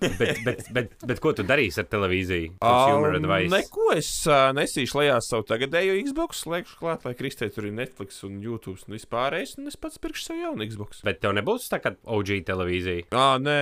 [0.00, 2.52] bet, bet, bet, bet ko tu darīsi ar televīziju?
[2.72, 3.50] Um, advice.
[3.52, 7.91] Neko es uh, nesīšu lejā savu tagadējo Xbox, slēgšu klāt, lai Kristē tur ir net
[7.92, 11.02] Netflix un YouTube un vispārējais, un es pats pirkšu sev jaunu Xbox.
[11.04, 13.04] Bet tev nebūs tā kā OG televīzija.
[13.12, 13.56] Ah, nē,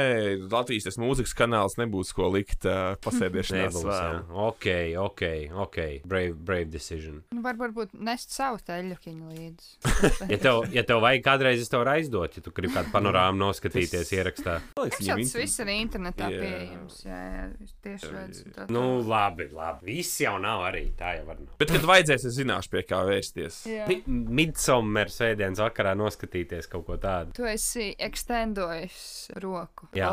[0.53, 3.67] Latvijas tas mūzikas kanāls nebūs ko likt uh, jā.
[3.91, 4.21] vēl.
[4.47, 4.69] Ok,
[5.03, 5.23] ok,
[5.67, 5.79] ok.
[6.07, 7.23] Brave, brave decision.
[7.35, 9.67] Nu, var- Varbūt nest savu teļukiņu līdzi.
[10.31, 13.41] Ja tev, ja tev vajag kādreiz, es tev varu aizdot, ja tu gribi kādu panorāmu
[13.45, 14.55] noskatīties ierakstā.
[14.79, 16.41] Tas viņam jau tas int- viss ir internetā Jā.
[16.45, 17.01] pieejams.
[17.05, 17.43] Jā, jā,
[17.85, 18.41] tieši redz.
[18.47, 19.91] un tā Nu, labi, labi.
[19.91, 21.43] Viss jau nav arī tā, jau var.
[21.61, 23.61] Bet, kad vajadzēs, es zināšu, pie kā vērsties.
[23.69, 23.91] Jā.
[24.29, 27.33] Midsummer svētdienas vakarā noskatīties kaut ko tādu.
[27.37, 29.89] Tu esi ekstendojis roku.
[29.97, 30.11] Jā,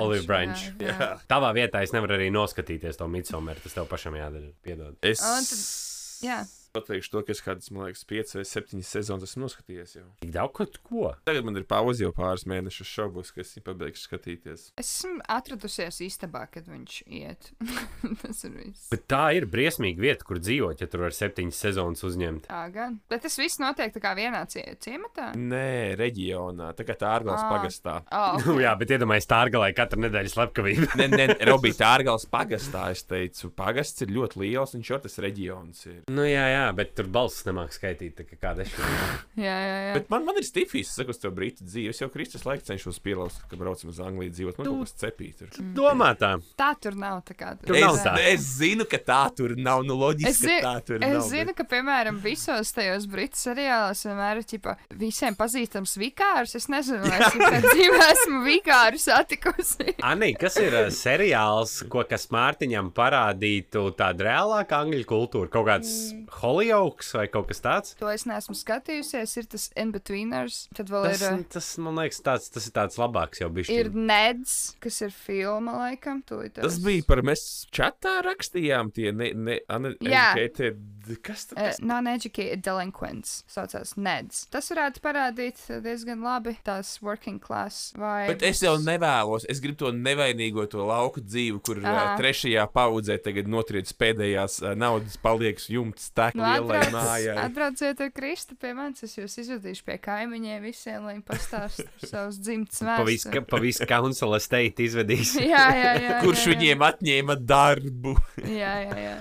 [0.00, 0.64] Olive- Branch.
[0.78, 1.10] Jā, jā.
[1.28, 4.52] Tavā vietā es nevaru arī noskatīties to midsummer, tas tev pašam jādara.
[4.64, 4.96] Piedod.
[5.02, 6.40] Es Un tad- jā.
[6.74, 10.06] Pateikšu to, ka es kādas, man liekas, 5 vai 7 sezonas esmu noskatījies jau.
[10.22, 11.06] Tik daudz ko, ko?
[11.26, 14.66] Tagad man ir pauze jau pāris mēnešus šaubos, ka es viņu pabeigšu skatīties.
[14.80, 17.50] Esmu atradusies istabā, kad viņš iet.
[18.22, 18.86] tas ir viss.
[18.92, 22.46] Bet tā ir briesmīga vieta, kur dzīvot, ja tur var septiņas sezonas uzņemt.
[22.50, 23.00] Tā gan.
[23.10, 25.30] Bet tas viss notiek tā kā vienā cie ciematā.
[25.38, 27.50] Nē, reģionā, tā kā tā ārgals Ā.
[27.50, 27.98] pagastā.
[28.10, 30.86] Oh, Nu, jā, bet iedomājieties, tā ar galā katru nedēļu slepkavību.
[30.98, 35.84] Nē, nē, Robīte, ārgals pagastā, es teicu, pagasts ir ļoti liels, un šur tas reģions
[35.90, 36.00] ir.
[36.10, 39.14] nu, jā, jā, bet tur balss nemāk skaitīt, tā kā kāda es šodien.
[39.40, 39.92] jā, jā, jā.
[39.98, 41.90] Bet man, man ir stifīs, es saku, to brītu dzīvi.
[41.92, 44.58] Es jau Kristus laiku cenšos pielaust, ka braucam uz Angliju dzīvot.
[44.60, 45.40] Man kaut kas cepīt.
[45.40, 45.64] Tur.
[45.76, 46.32] Domā tā.
[46.60, 47.20] Tā tur nav.
[47.28, 48.14] Tā kā, Tur nav Es, tā.
[48.32, 49.82] es zinu, ka tā tur nav.
[49.88, 51.26] Nu, loģiski, Es, zi ka tā tur es nav.
[51.30, 56.54] zinu, ka, piemēram, visos tajos britu seriālos vienmēr ir ķipa, visiem pazīstams vikārs.
[56.60, 59.94] Es nezinu, vai es nekad dzīvē esmu vikāru satikusi.
[60.06, 65.50] Anī, kas ir uh, seriāls, ko kas Mārtiņam parādītu tādu reālāku angļu kultūru?
[65.52, 66.26] Kaut kāds Mm.
[66.50, 67.94] Hollywoods vai kaut kas tāds?
[68.00, 69.36] To es neesmu skatījusies.
[69.40, 70.64] Ir tas In-Betweeners.
[70.76, 71.36] Tad vēl Tas, ir.
[71.38, 73.70] uh, tas, man liekas, tāds, tas ir tāds labāks jau bijis.
[73.70, 76.22] Ir Neds, kas ir filma, laikam.
[76.26, 80.80] tūlīt Tas bija par mēs čatā rakstījām tie ne, ne, uneducated.
[81.24, 84.44] Kas tas Uh, Non-educated delinquents saucās Neds.
[84.52, 88.28] Tas varētu parādīt diezgan labi tās working class vai.
[88.30, 93.18] Bet es jau nevēlos, es gribu to nevainīgo, to lauku dzīvi, kur uh, trešajā paudzē
[93.22, 98.72] tagad notriec pēdējās uh, naudas paliekas jumts, tā kā lielai atbrauc, atbrauciet ar Kristu pie
[98.76, 99.04] manis.
[99.06, 103.46] Es jūs izvedīšu pie kaimiņiem visiem, lai viņi pastāstītu savus dzimtas Pa visu, vēsturi.
[103.50, 105.34] pa visu council estate izvedīs.
[105.52, 106.16] Jā, jā, jā.
[106.24, 106.54] Kurš jā, jā.
[106.54, 108.16] viņiem atņēma darbu?
[108.46, 109.18] Jā, jā, jā.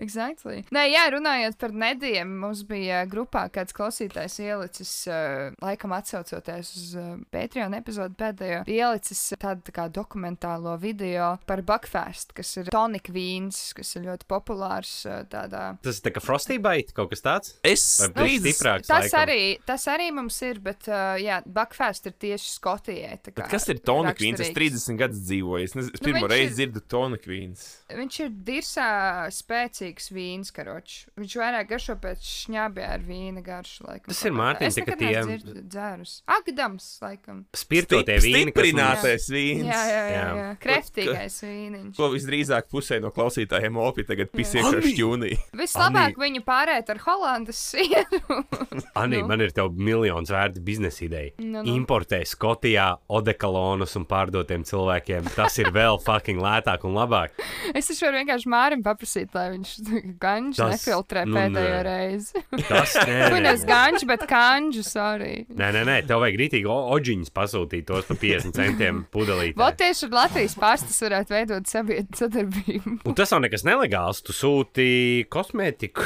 [0.00, 0.62] Exactly.
[0.72, 6.94] Nē, jā, runājot par nediem, mums bija grupā kāds klausītājs ielicis, uh, laikam atsaucoties uz
[6.98, 13.12] uh, Patreon epizodu pēdējo, ielicis tādu tā kā dokumentālo video par Buckfast, kas ir tonika
[13.12, 15.76] vīns, kas ir ļoti populārs uh, tādā.
[15.84, 17.54] Tas ir tā kā Frosty Bite, kaut kas tāds.
[17.66, 18.88] Es stiprāks?
[18.88, 19.20] Tas laikam?
[19.24, 23.18] arī, tas arī mums ir, bet, uh, jā, Buckfast ir tieši Skotijai.
[23.20, 24.40] tā kā Bet kas ir Tona Kvīns?
[24.40, 24.86] Es raksturīgs.
[24.88, 25.64] 30 gadus dzīvoju.
[25.64, 27.66] Es, nezinu, es Nu, pirmo viņš reizi ir- dzirdu Tona Kvīns.
[27.90, 28.88] Viņš ir dirsā
[29.34, 31.06] spēcīgs vīns, karoči.
[31.18, 33.84] Viņš vairāk garšo pēc šņābja ar vīna garšu.
[33.88, 34.42] Laikam, Tas ir, kaut kā.
[34.42, 36.22] Mārtiņ, Es tā kā nekad tie- neesmu dzird- dzērus.
[36.26, 37.44] Agdams, laikam.
[37.54, 38.52] Spirtotie vīni.
[38.52, 39.64] kas Stiprinātais vīns.
[39.66, 40.24] Jā, jā, jā.
[40.40, 40.56] Jā.
[40.60, 41.96] Kreftīgais vīniņš.
[41.96, 45.36] Ko visdrīzāk pusē no klausītājiem opi tagad pisiek ar šķūnī.
[45.52, 48.44] Vislabāk viņu pārēt ar Holandas sieru.
[49.00, 49.26] Anī, Nu.
[49.28, 51.32] man ir tev miljons vērta biznesa ideja.
[51.38, 51.74] Nu, nu.
[51.76, 55.26] Importē Skotijā odekalonus un pārdotiem cilvēkiem.
[55.34, 57.30] Tas ir vēl fucking lētāk un labāk.
[57.74, 59.79] es taču varu vienkārši Mārim paprasīt, lai viņš
[60.20, 61.82] ganģu Tas- nefiltrē nu, pēdējo nē.
[61.86, 62.42] reizi.
[62.68, 65.32] Tas nē, nē, nevis ganģu, bet kanģu, sorry.
[65.50, 69.56] Nē, nē, nē, tev vajag rītīgi o- oģiņus pasūtīt tos par 50 centiem pudelītē.
[69.60, 72.96] Vot tieši ar Latvijas pārstas varētu veidot sabied- sadarbību.
[73.08, 74.20] Un tas nav nekas nelegāls.
[74.26, 74.88] Tu sūti
[75.32, 76.04] kosmētiku.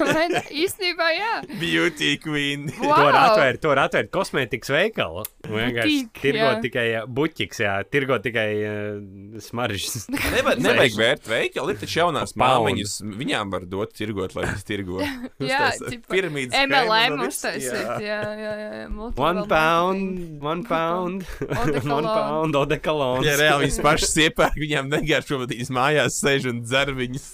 [0.00, 0.40] Vai ne?
[0.62, 1.32] Īstenībā, jā.
[1.60, 2.68] Beauty Queen.
[2.80, 2.94] Wow.
[2.96, 5.24] To var atvērt, to var atvērt kosmētikas veikalu.
[5.50, 6.56] Vienkārši tirgo jā.
[6.64, 10.06] tikai buķiks, jā, tirgo tikai uh, smaržas.
[10.12, 12.69] Nevar, nevajag vērt veikalu, ir taču jaunās Pound.
[12.70, 12.94] Māmiņas.
[13.20, 15.00] Viņām var dot tirgot, lai viņas tirgo.
[15.50, 15.70] Jā,
[16.10, 17.74] piramīdas MLM uztaisīt.
[17.74, 17.98] Jā.
[18.04, 18.70] Jā, jā, jā.
[18.80, 19.10] jā.
[19.20, 23.26] One pound, one pound, one pound, odekalons.
[23.26, 27.32] Ja reāli viņas pašas iepērk, viņām negaršo, bet viņas mājās sēž un dzer viņas.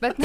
[0.00, 0.16] Bet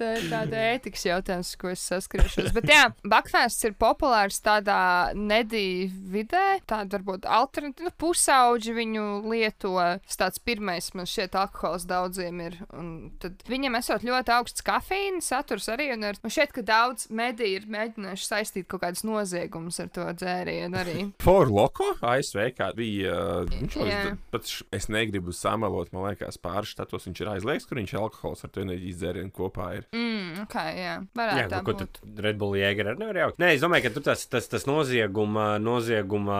[0.00, 2.50] tā ir tāda ētikas jautājums, ko es saskriešos.
[2.56, 4.78] Bet jā, Bakfēsts ir populārs tādā
[5.16, 6.60] nedī vidē.
[6.68, 7.90] Tāda varbūt alternatīva.
[7.90, 9.74] Nu, pusauģi viņu lieto.
[10.06, 12.58] Tas tāds pirmais, man šķiet, alkohols daudziem ir.
[12.76, 12.90] Un
[13.22, 15.90] tad viņam esot ļoti augsts kafīna saturs arī.
[15.94, 20.06] Un ar, man šķiet, ka daudz mediju ir mēģinājuši saistīt kaut kādas noziegumus ar to
[20.20, 20.98] dzērienu arī.
[21.26, 23.14] For Loko ASV kā bija.
[23.44, 24.00] uh, Viņš jau Jā.
[24.32, 28.44] pat š- es negribu samalot, man liekas, pāris štatos viņš ir aizliegts, kur viņš alkohols
[28.46, 29.86] ar to enerģijas dzērienu kopā ir.
[29.90, 30.82] Mm, ok, jā.
[30.90, 31.96] Jā, Varētu nu, tā ko būt.
[31.98, 33.40] tur Red Bull jēga arī nevar jaukt.
[33.42, 36.36] Nē, es domāju, ka tur tas, tas, tas nozieguma, nozieguma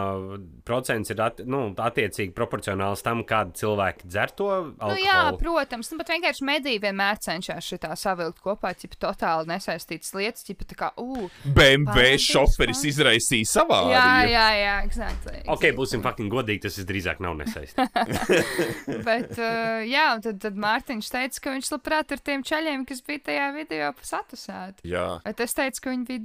[0.67, 4.95] procents ir at, nu, attiecīgi proporcionāls tam, kāda cilvēki dzer to alkoholu.
[4.95, 10.15] Nu, jā, protams, nu, bet vienkārši mediji vienmēr cenšas šitā savilkt kopā, ja totāli nesaistītas
[10.15, 15.43] lietas, ja tā kā, uh, BMW šoferis izraisīja savā jā, jā, jā, exactly.
[15.51, 17.99] Ok, būsim fucking godīgi, tas visdrīzāk nav nesaistīts.
[19.09, 23.03] Bet, uh, jā, un tad, tad Mārtiņš teica, ka viņš labprāt ar tiem čaļiem, kas
[23.07, 24.85] bija tajā video, satusēti.
[24.91, 25.07] jā.
[25.25, 26.23] Bet es teicu, ka viņi bija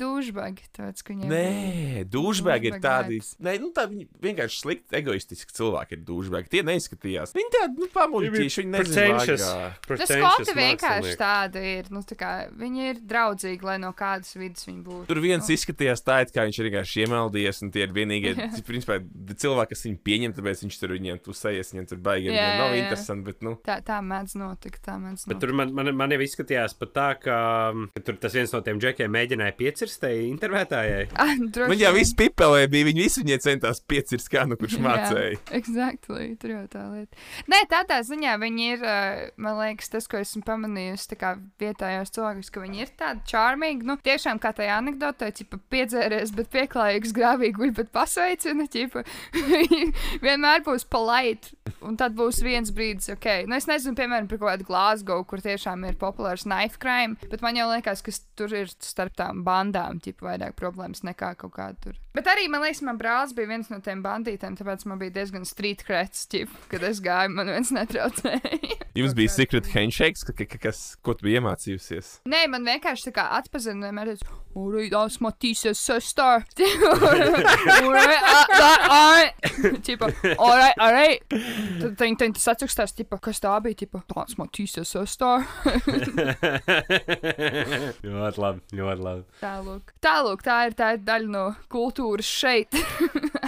[1.14, 3.20] viņiem Nē, dūžbēgi ir tādi.
[3.46, 6.52] Nē, nu tā viņi vienkārši slikti, egoistiski cilvēki ir dūžbēgi.
[6.52, 7.36] Tie neizskatījās.
[7.36, 8.74] Viņi tādi, nu, pamuļķīši, viņi
[9.16, 9.36] vagā.
[9.36, 11.92] Tas Pretentious skoti vienkārši tādi ir.
[11.94, 15.08] Nu, tā kā, viņi ir draudzīgi, lai no kādas vidas viņi būtu.
[15.10, 18.36] Tur viens izskatījās tā, it kā viņš ir vienkārši iemeldījies, un tie ir vienīgie
[18.70, 19.00] principā,
[19.36, 22.32] cilvēki, kas viņu pieņem, tāpēc viņš tur viņiem tusējies, viņiem tur baigi.
[22.36, 22.84] Jā, nav jā, jā.
[22.86, 24.82] interesanti, bet, nu, Tā, tā mēdz notikt.
[24.86, 25.44] Tā mēdz Bet notikt.
[25.46, 27.38] tur man, man, man jau izskatījās pat tā, ka,
[27.96, 31.06] ka tur tas viens no tiem džekiem mēģināja piecirst tai intervētājai.
[31.26, 34.76] Ah, droši viņi jau visi pipelē bija, viņi visi viņai centās piecirst, kā nu kurš
[34.84, 35.38] mācēja.
[35.38, 37.18] Jā, exactly, tur jau tā lieta.
[37.50, 42.14] Nē, tādā ziņā viņi ir, uh, man liekas, tas, ko esmu pamanījusi tā kā vietējos
[42.18, 43.88] cilvēkus, ka viņi ir tādi charmīgi.
[43.88, 49.06] Nu, tiešām kā tajā anekdotē, tipa piedzēries, bet pieklājīgs, grāvīgi bet pasveicina, tipa
[50.26, 51.55] vienmēr būs polite.
[51.86, 53.46] Un tad būs viens brīdis, ok.
[53.50, 57.42] Nu, es nezinu, piemēram, par kaut kādu Glasgow, kur tiešām ir populārs knife crime, bet
[57.46, 61.78] man jau liekas, ka tur ir starp tām bandām, tipa vairāk problēmas nekā kaut kāda
[61.88, 62.00] tur.
[62.16, 65.46] Bet arī, man liekas, man brālis bija viens no tiem bandītiem, tāpēc man bija diezgan
[65.46, 66.28] street creds,
[66.72, 68.76] kad es gāju, man viens netraucēja.
[69.00, 72.12] Jums bija secret ka, kas, ko tu biji iemācījusies?
[72.30, 76.46] Nē, man vienkārši tā kā atpazina, vienmēr teica, oi, tas Matīsas sestār.
[79.86, 81.22] Tipo, alright, alright.
[81.30, 85.40] Tad viņi viņi tas atrakstās, tipo, kas tā bija, tipo, tāds Matīsas sestār.
[88.06, 89.24] ļoti labi, ļoti labi.
[89.44, 89.84] Tālūk.
[90.06, 92.72] Tālūk, tā ir tā ir daļa no kultūras šeit.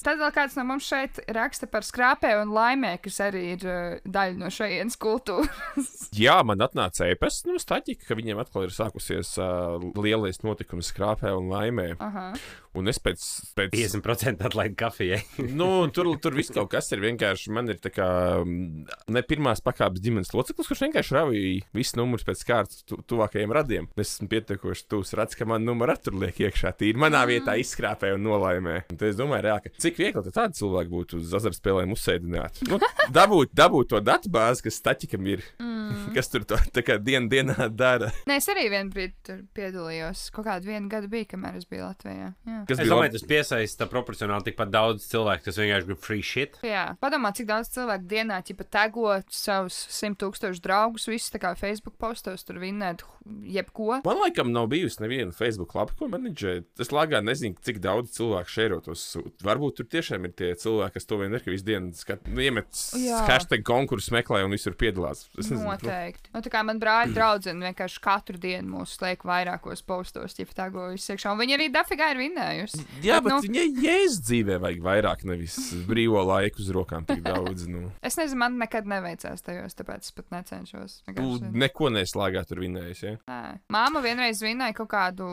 [0.06, 3.98] Tad vēl kāds no mums šeit raksta par skrāpē un laimē, kas arī ir uh,
[4.04, 5.90] daļa no šejienes kultūras.
[6.22, 11.32] Jā, man atnāca e-pasts no Staķika, ka viņiem atkal ir sākusies uh, lielais notikums skrāpē
[11.36, 11.92] un laimē.
[12.00, 12.30] Aha.
[12.78, 13.22] Un es pēc,
[13.58, 15.18] pēc 50% atlaid kafijai.
[15.60, 17.50] nu, tur, tur viss kaut kas ir vienkārši.
[17.54, 18.06] Man ir tā kā
[18.44, 21.40] mm, ne pirmās pakāpes ģimenes loceklis, kurš vienkārši rauja
[21.74, 23.88] visus numurus pēc kārtas tu, tuvākajiem radiem.
[23.98, 26.72] Es esmu pietiekoši tūs, redz, ka man numura tur liek iekšā.
[26.78, 28.76] Tīri manā vietā izskrāpē un nolaimē.
[28.94, 32.62] Un es domāju, reāli, ka cik viegli tad tādi cilvēki būtu uz azartspēlēm uzsēdināt.
[32.70, 32.78] Nu,
[33.18, 36.12] dabūt, dabūt to datubāzi, kas staķikam ir, mm.
[36.14, 38.12] kas tur to tā kā dien, dienā dara.
[38.30, 40.28] Nē, es arī vienu brīdi tur piedalījos.
[40.36, 42.30] Kaut kādu vienu gadu bija, kamēr es biju Latvijā.
[42.46, 42.59] Jā.
[42.68, 46.58] Kas Es bija domāju, tas piesaista proporcionāli tikpat daudz cilvēku, kas vienkārši grib free shit.
[46.66, 51.54] Jā, padomā, cik daudz cilvēku dienā ķipa tego savus simt tūkstošus draugus, visus tā kā
[51.58, 53.04] Facebook postos tur vinnēt
[53.44, 54.00] jebko.
[54.04, 56.68] Man laikam nav bijusi neviena Facebook lapa, ko menedžēt.
[56.80, 59.04] Es lagā nezinu, cik daudz cilvēku šērotos.
[59.44, 62.40] Varbūt tur tiešām ir tie cilvēki, kas to vien ir, ka visu dienu skat, nu,
[62.44, 62.70] iemet
[63.28, 65.26] hashtag konkursu meklē un visur piedalās.
[65.36, 66.32] Es nezinu, nu, Noteikti.
[66.34, 70.70] Nu, tā kā man brāļa draudzene vienkārši katru dienu mūs liek vairākos postos, ja tā
[70.72, 71.34] gojas iekšā.
[71.34, 72.20] Un viņa arī dafigā ir
[72.50, 72.84] vinnējusi.
[73.04, 75.56] Jā, bet nu, viņai jēzus dzīvē vajag vairāk, nevis
[75.88, 77.66] brīvo laiku uz rokām tik daudz.
[77.70, 77.90] Nu.
[78.02, 80.96] es nezinu, man nekad neveicās tajos, tāpēc es pat necenšos.
[81.06, 83.02] Tu neko neslēgā tur vinnējis.
[83.06, 83.14] Ja?
[83.30, 83.40] Nē.
[83.72, 85.28] Māma vienreiz vinēja kaut kādu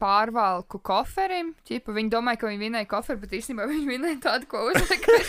[0.00, 1.54] pārvalku koferim.
[1.68, 5.08] Ķipa, viņa domāja, ka viņa vinēja koferu, bet īstenībā viņa vinēja tādu, ko uzlika.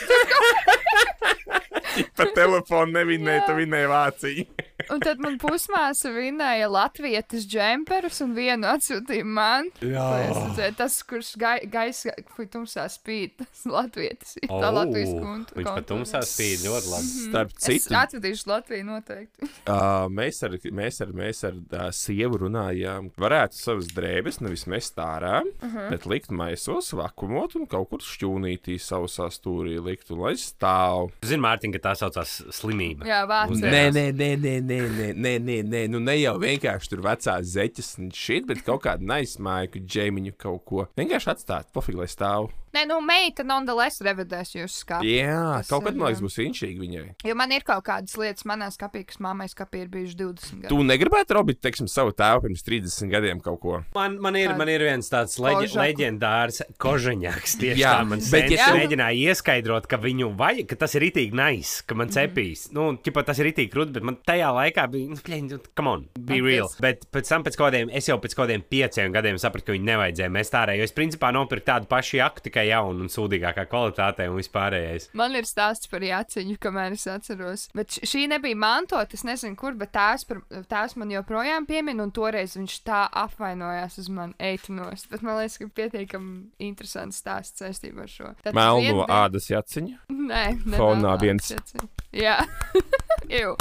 [2.16, 3.48] Pa telefonu nevinnēja, Jā.
[3.50, 4.46] tu vinnēji Vāciju.
[4.90, 9.70] Un tad man pusmāsa vinēja latviešu džemperus un vienu atsūtīja man.
[9.82, 12.16] Es redzēju, tas, kurš gai, gaisa
[12.52, 14.36] tumsā spīd, tas latvietis.
[14.42, 15.58] ir Tā Latvijas kontu.
[15.60, 17.12] Viņš pat tumsā spīd ļoti labi.
[17.28, 19.50] Starp Es citu, atvedīšu Latviju noteikti.
[19.72, 24.98] Uh, mēs ar, mēs ar, mēs ar uh, sievu runājām, varētu savas drēbes nevis mest
[25.00, 25.92] ārā, uh -huh.
[25.94, 31.12] bet likt maisos, vakumot un kaut kur šķūnītī sausā stūrī likt, un lai stāv.
[31.24, 33.06] Zini, Mārtiņ, ka tā saucās slimība.
[33.08, 33.62] Jā, vācis.
[33.62, 37.52] Nē, nē, nē, nē, nē, nē, nē, nē, nē, nu ne jau vienkārši tur vecās
[37.56, 40.88] zeķes un šit, bet kaut kādu naismāju, džēmiņu kaut ko.
[41.00, 42.52] Vienkārši atstāt, pofīgi, lai stāv.
[42.72, 45.04] Nē, nu, meita nonetheless revidēs jūs skatu.
[45.08, 47.04] Jā, Tas kaut kad man liekas, būs inšīgi viņai.
[47.28, 50.78] Jo man ir kaut kādas lietas manā skapī, kas mammai skapī ir bijušas 20 Tu
[50.78, 50.86] gadu.
[50.88, 53.84] negribētu robīt, teiksim, savu tēvu pirms 30 gadiem kaut ko.
[53.96, 55.82] Man, man, ir, man ir viens tāds Kožaku.
[55.84, 57.58] leģendārs kožaņāks.
[57.62, 61.02] Tieši Jā, tā, man bet ja tu- mēģināja ieskaidrot, ka viņu vajag, ka tas ir
[61.12, 62.70] itīgi nice, ka man cepīs.
[62.72, 65.88] Nu, ķipa, tas ir itīgi krūti, bet man tajā laikā bija, nu, bļeņ, nu, come
[65.98, 66.66] on, be Ak, real.
[66.72, 69.66] es- Bet pēc tam, pēc kaut kādiem, es jau pēc kaut kādiem pieciem gadiem sapratu,
[69.66, 70.78] ka viņi nevajadzēja mest ārā.
[70.78, 75.10] Jo es principā nopirku tādu pašu jaku, tikai jaunu un sūdīgākā kvalitātē un vispārējais.
[75.18, 77.68] Man ir stāsts par jāciņu, kamēr es atceros.
[77.78, 82.14] Bet šī nebija mantota, es nezinu, kur, bet tās, par, tās man joprojām piemin, un
[82.16, 85.08] toreiz viņš tā apvainojās uz mani eitinos.
[85.12, 88.34] Bet man liekas, ka pietiekami interesants stāsts saistībā ar šo.
[88.52, 90.02] Melno vien ādas jaciņu.
[90.32, 91.54] Nē, ne Fonā viens.
[91.54, 91.92] jāciņa.
[92.22, 92.42] Jā.
[93.32, 93.52] Jū.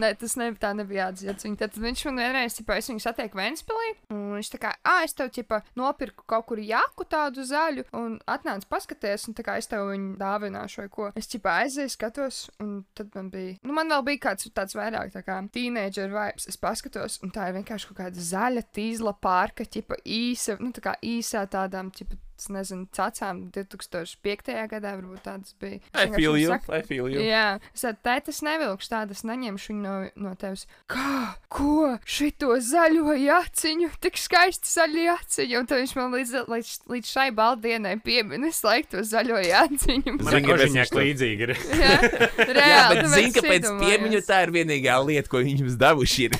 [0.00, 1.44] Nē, tas ne, tā nebija atzīts.
[1.60, 5.12] Tad viņš man vienreiz, tipā, es viņu satieku Vēnspilī, un viņš tā kā, ah, es
[5.18, 9.68] tev, tipā, nopirku kaut kur jaku tādu zaļu, un atnāc paskaties, un tā kā es
[9.68, 11.10] tev viņu dāvināšu vai ko.
[11.18, 15.12] Es, tipā, aizēju, skatos, un tad man bija, nu, man vēl bija kāds tāds vairāk,
[15.12, 16.48] tā kā teenager vibes.
[16.48, 20.86] Es paskatos, un tā ir vienkārši kaut kāda zaļa tīzla pārka, tipā, īsa, nu, tā
[20.88, 24.52] kā īsā tādām, tipā, es nezinu, cacām 2005.
[24.70, 25.80] gadā, varbūt tādas bija.
[25.80, 26.48] Es I vienkārši feel viņam you.
[26.54, 27.20] saku- I feel you.
[27.20, 29.94] Jā, es tādu tēti es nevilkšu, tādas neņemšu viņu no,
[30.28, 30.66] no tevis.
[30.88, 31.34] Kā?
[31.48, 31.98] Ko?
[32.04, 35.58] Šito zaļo jaciņu, tik skaisti zaļo jaciņu.
[35.58, 40.16] Un tad viņš man līdz, līdz, līdz šai baldienai piemin, es laiku to zaļo jaciņu.
[40.18, 41.54] Man Zini, liekas, kāpēc viņa viņš to- līdzīga ir.
[41.58, 41.94] Jā,
[42.38, 42.94] Jā, reāli.
[42.94, 46.30] bet tāpēc zini, ka es pēc piemiņu tā ir vienīgā lieta, ko viņi jums devuši.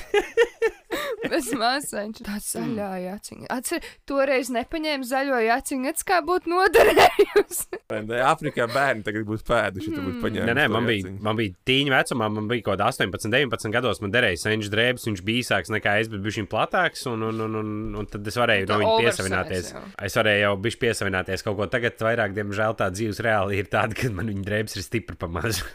[1.29, 1.35] Ir.
[1.35, 2.21] Bez māsaiņš.
[2.25, 3.49] Tā zaļā jaciņa.
[3.53, 7.79] Atcer, toreiz nepaņēma zaļo jaciņu, ats kā būtu noderējusi.
[7.89, 8.19] Ne?
[8.25, 10.47] Afrikā bērni tagad būtu pēduši, būtu paņēmuši.
[10.49, 14.01] Nē, nē, man bija, man bija tīņa vecumā, man bija kaut kāda 18, 19 gados.
[14.03, 17.05] Man derēja senčs drēbes, viņš bija īsāks nekā es, bet bija platāks.
[17.09, 19.71] Un, un, un, un, un tad es varēju no viņa piesavināties.
[19.73, 19.83] jau.
[20.09, 21.69] Es varēju jau bišķi piesavināties kaut ko.
[21.73, 25.63] Tagad vairāk, diemžēl, tā dzīves reāli ir tāda, ka man viņa drēbes ir stipri pamazs.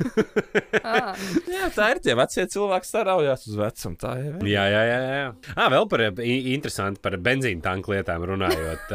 [0.85, 1.15] Ah,
[1.49, 3.97] Jā, tā ir tie vecie cilvēki, saraujās uz vecumu.
[4.01, 4.43] Tā jau ir.
[4.53, 4.99] jā, jā, jā.
[5.01, 5.29] jā.
[5.55, 8.93] Ah, vēl par i- interesanti par benzīna tanku lietām runājot.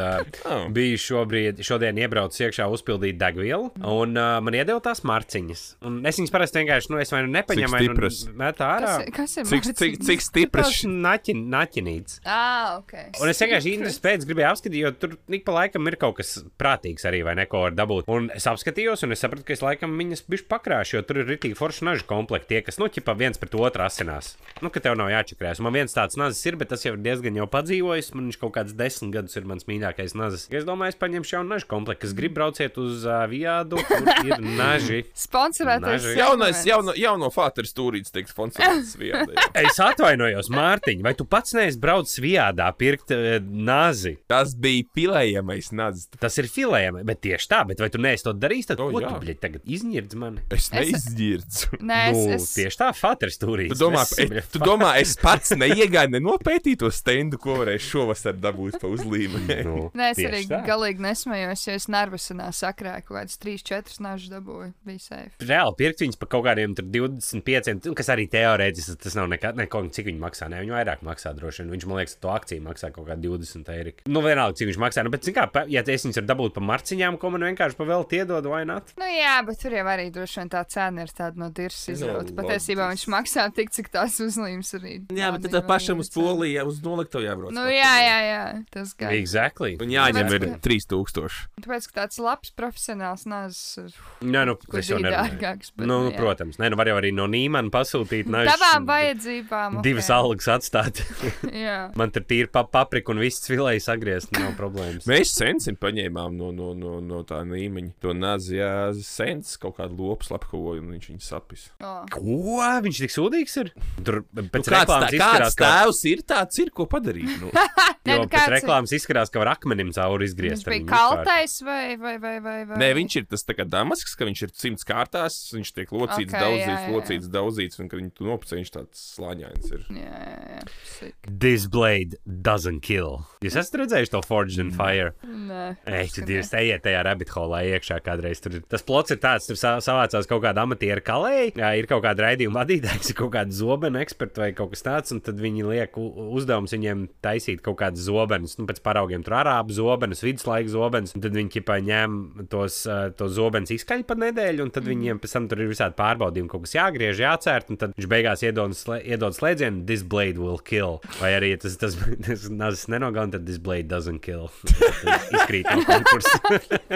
[0.50, 0.64] Oh.
[0.72, 5.60] Biju šobrīd, šodien iebraucis iekšā uzpildīt degvielu, un uh, man iedeva tās marciņas.
[5.86, 8.20] Un es viņas parasti vienkārši, nu, es vai nu nepaņemu, vai nu stipras?
[8.40, 8.92] metu ārā.
[9.04, 12.20] kas, kas ir Cik, cik, cik stipras naķin, naķinīts.
[12.24, 12.94] Ah, ok.
[13.22, 16.32] Un es vienkārši intereses pēc gribēju apskatīt, jo tur ik pa laikam ir kaut kas
[16.60, 18.08] prātīgs arī, vai neko var dabūt.
[18.10, 21.30] Un es apskatījos, un es sapratu, ka es laikam viņas bišķi pakrāšu, jo tur ir
[21.30, 24.34] rītīgi forši nažu komplekti, tie, kas, nu, ķipa viens pret otru asinās.
[24.64, 25.60] Nu, ka tev nav jāčakrēs.
[25.62, 28.12] Un Man viens tāds nazis ir, bet tas jau ir diezgan jau padzīvojis.
[28.14, 30.46] Man viņš kaut kāds desmit gadus ir mans mīļākais nazis.
[30.50, 34.40] Es domāju, es paņemšu jaunu nažu komplektu, kas grib brauciet uz uh, viādu, kur ir
[34.40, 35.02] naži.
[35.14, 36.04] Sponsorētais.
[36.04, 36.16] Naži.
[36.18, 39.28] Jaunais, jauno, jauno Fāteru stūrītis tiek sponsorēts vietā.
[39.60, 44.16] Es atvainojos, Mārtiņ, vai tu pats neesi braucis viādā pirkt uh, nazi?
[44.30, 46.08] Tas bija pilējamais nadzis.
[46.20, 48.70] Tas ir filējami, bet tieši tā, bet vai tu neesi to darījis?
[48.70, 49.10] Tad, O, ko jā.
[49.12, 50.44] tu, bļaļ, tagad izņirds mani?
[50.54, 51.80] Es neizdzirdzu.
[51.84, 53.74] Nē, es, nu, es, Tieši tā, Faters tur ir.
[53.74, 58.78] Tu domā, es, tu domā, es pats neiegāju, nenopētīju to stendu, ko varēju šovasar dabūt
[58.80, 59.56] pa uzlīmeni.
[59.66, 60.60] Nu, Nē, es arī tā.
[60.66, 64.70] galīgi nesmējos, jo es nervosinā sakrāju kaut kādas 3-4 nažas dabūju.
[64.86, 65.32] Bija safe.
[65.42, 69.52] Reāli pirkt viņus par kaut kādiem tur 25, un kas arī teorētiski tas nav nekā,
[69.58, 70.48] neko, cik viņi maksā.
[70.52, 71.72] Ne, viņi vairāk maksā droši vien.
[71.74, 73.94] Viņš man liekas, to akciju maksā kaut kā 20 eiro.
[74.10, 75.04] Nu, vienalga, cik viņš maksā.
[75.06, 78.06] Nu, bet, kā, pa- ja es viņus varu dabūt par marciņām, ko man vienkārši pavēl
[78.20, 78.78] iedod, vai ne?
[79.00, 82.30] Nu, jā, bet tur jau arī droši vien tā cena ir tāda no dirzas izrauta.
[82.30, 84.94] Nu, Patiesībā viņš maksā tik, cik tās uzlīmes arī.
[85.16, 86.34] Jā, bet tad pašam uz cena.
[86.36, 87.54] poliju, uz noliktavu jābrauc.
[87.56, 89.12] Nu, jā, jā, jā, tas gan.
[89.16, 89.74] Exactly.
[89.80, 91.40] Un jāņem ir ka- 3000.
[91.64, 95.38] Tāpēc, ka tāds labs profesionāls nāzis Nē, nu, es jau bija nerunāju.
[95.40, 95.72] dārgāks.
[95.76, 98.52] bet, Nu, nu, nu, protams, nē, nu var jau arī no Nīmana pasūtīt nažus.
[98.54, 99.80] Tavām vajadzībām.
[99.82, 100.16] Divas ok.
[100.16, 101.02] algas atstāt.
[101.66, 101.90] Jā.
[101.96, 105.06] Man tur tīri pa paprika un viss vilējas sagriezt, nav problēmas.
[105.10, 107.92] Mēs sensim paņēmām no, no, no, no tā līmeņa.
[108.04, 111.68] To nazi, jā, sens kaut kādu lopu slepkavoju, un viņš viņu sapis.
[111.80, 111.94] O.
[112.10, 112.60] Ko?
[112.84, 113.72] Viņš tik sūdīgs ir?
[114.04, 117.30] Tur Nu, kāds, tā, kāds tēvs ir tāds, ir ko padarīt.
[117.40, 117.50] Nu.
[118.06, 120.64] Nē, jo nu, pēc kāds reklāmas izskatās, ka var akmenim cauri Viņš izgriezt.
[120.66, 122.78] ar bija kaltais vai, vai, vai, vai, vai?
[122.80, 126.36] Nē, viņš ir tas kā damasks, ka viņš ir simts kārtās, viņš tiek locīts, Ok,
[126.36, 129.84] okay, daudzīts, jā, jā, locīts, daudzīts, un kad viņu tu nopucē, viņš tāds slāņains ir.
[130.00, 131.10] Jā, jā, jā.
[131.28, 133.20] This blade doesn't kill.
[133.44, 135.12] Jūs esat redzējuši to Forged and Fire?
[135.24, 135.60] Nē.
[135.84, 138.40] Ei, gan divas ejiet tajā rabbit holā iekšā kādreiz.
[138.40, 141.88] Tur, ir- tas plots ir tāds, tur sa- savācās kaut kāda amatieru kalēja, jā, ir
[141.90, 145.40] kaut kāda raidījuma vadītājs, ir kaut kāda zobena eksperta vai kaut kas tāds, un tad
[145.42, 150.22] viņi liek u- uzdevums viņiem taisīt kaut kādas zobenus, nu, pēc paraugiem tur arābu zobenus,
[150.24, 152.18] viduslaika zobenus, tad viņi ķipā ņem
[152.52, 155.96] tos, uh, tos zobenus izskaļ pa nedēļu, un tad viņiem pēc tam tur ir visādi
[155.98, 160.38] pārbaudījumi, kaut kas jāgriež, jācērt, un tad viņš beigās iedod, slē, iedod slēdzienu, this blade
[160.38, 161.00] will kill.
[161.20, 164.50] Vai arī ja tas, tas, tas nazis nenogalina, tad this blade doesn't kill.
[165.00, 166.38] Tas Izkrīt no konkursa.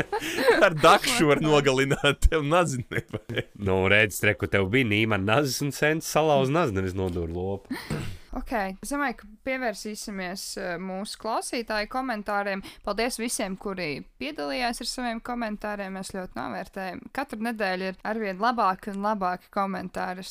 [0.67, 3.49] Ar dakšu var nogalināt, tev nazini nevajag.
[3.65, 7.75] Nu, redz, treku tev bija nīma, nazis un sens salauz nazis, nevis nodur lopu.
[8.35, 12.65] Ok, es domāju, ka pievērsīsimies uh, mūsu klausītāju komentāriem.
[12.83, 15.95] Paldies visiem, kuri piedalījās ar saviem komentāriem.
[15.95, 17.03] Mēs ļoti novērtējam.
[17.15, 20.25] Katru nedēļu ir arvien labāki un labāki komentāri.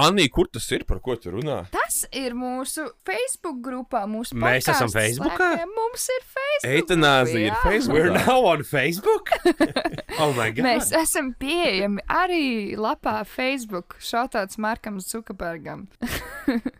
[0.00, 0.86] Anī, kur tas ir?
[0.88, 1.58] Par ko tu runā?
[1.74, 4.06] Tas ir mūsu Facebook grupā.
[4.08, 5.50] Mūsu Mēs esam Facebookā?
[5.52, 5.76] slēgtiem.
[5.76, 6.70] Mums ir Facebook.
[6.72, 7.58] Eitanāzija ir.
[7.66, 7.98] Facebook.
[7.98, 9.34] We're now on Facebook?
[10.22, 10.64] oh my god.
[10.70, 12.44] Mēs esam pieejami arī
[12.80, 13.98] lapā Facebook.
[14.00, 15.84] Šautāts Markam Zukabergam.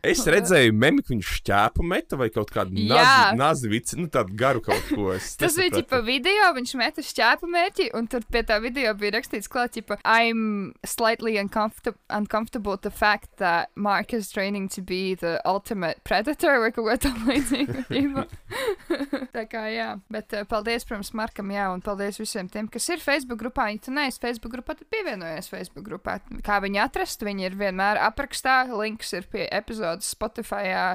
[0.03, 3.33] Es redzēju, memi, ka viņš šķēpu meta vai kaut kādu Jā.
[3.39, 5.17] nazi vici, nu tādu garu kaut ko.
[5.43, 9.51] Tas bija tipa video, viņš meta šķēpu mērķi, un tur pie tā video bija rakstīts,
[9.51, 15.41] klāt, tipa, I'm slightly uncomfortable, uncomfortable the fact that Mark is training to be the
[15.45, 18.27] ultimate predator vai kaut ko tam līdzīgu.
[19.37, 23.03] tā kā jā, bet uh, paldies, protams, Markam, jā, un paldies visiem tiem, kas ir
[23.03, 23.69] Facebook grupā.
[23.73, 26.19] Ja tu neesi Facebook grupā, tad pievienojies Facebook grupā.
[26.45, 30.52] Kā viņi atrast, viņi ir vienmēr aprakstā, links ir pie epizodes Spotify,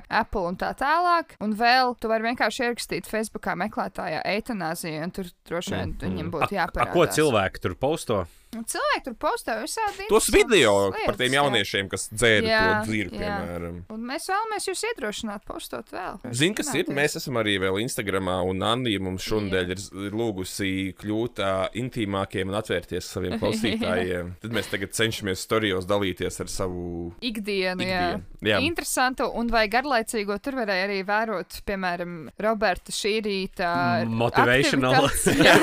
[0.09, 1.35] Apple un tā tālāk.
[1.43, 6.51] Un vēl tu vari vienkārši ierakstīt Facebookā meklētājā eitanāzija, un tur droši vien viņiem būtu
[6.53, 6.93] A, jāparāda.
[6.93, 8.25] ko cilvēki tur posto?
[8.55, 10.07] Cilvēki tur postē visādi.
[10.09, 11.41] Tos video lietas, par tiem jā.
[11.43, 13.19] jauniešiem, kas dzēra Jā, to dzīvi, jā.
[13.19, 13.81] piemēram.
[13.93, 16.21] Un mēs vēlamies jūs iedrošināt postot vēl.
[16.31, 16.89] Zini, kas ir?
[16.95, 22.51] Mēs esam arī vēl Instagramā, un Anija mums šonadēļ ir ir lūgusi kļūt uh, intīmākiem
[22.51, 24.33] un atvērties saviem klausītājiem.
[24.43, 27.11] Tad mēs tagad cenšamies storijos dalīties ar savu.
[27.25, 28.03] Ikdienu, jā.
[28.15, 28.61] Ikdienu, jā.
[28.67, 33.71] Interesantu un vai garlaicīgo tur varēja arī vērot, piemēram, Roberta šī rīta.
[34.07, 35.09] Motivational.
[35.47, 35.55] Jā,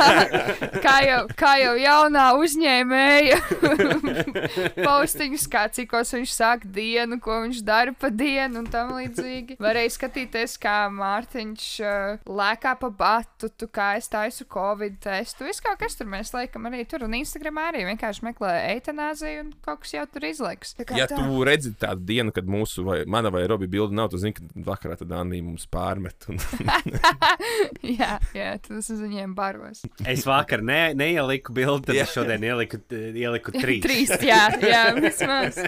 [0.83, 2.25] kā, jau, kā jau jaunā
[2.75, 3.39] uzņēmēja
[4.87, 9.59] postiņus, kā cikos viņš sāk dienu, ko viņš dara pa dienu un tam līdzīgi.
[9.63, 15.47] Varēja skatīties, kā Mārtiņš uh, lēkā pa batu, tu kā es taisu Covid testu.
[15.49, 19.53] Viss kaut kas tur mēs liekam arī tur un Instagramā arī vienkārši meklē eitanāziju un
[19.65, 21.19] kaut kas jau tur kā Ja tā.
[21.19, 24.47] tu redzi tādu dienu, kad mūsu vai mana vai Robija bilde nav, tu zini, ka
[24.67, 26.29] vakarā tad Anija mums pārmet.
[26.31, 26.41] Un...
[28.01, 29.85] jā, jā, tas uz viņiem baros.
[30.09, 32.07] Es vakar ne, neieliku bildi, tad Jā.
[32.07, 33.83] es šodien ieliku, ieliku trīs.
[33.85, 35.59] Trīs, jā, jā, vismaz.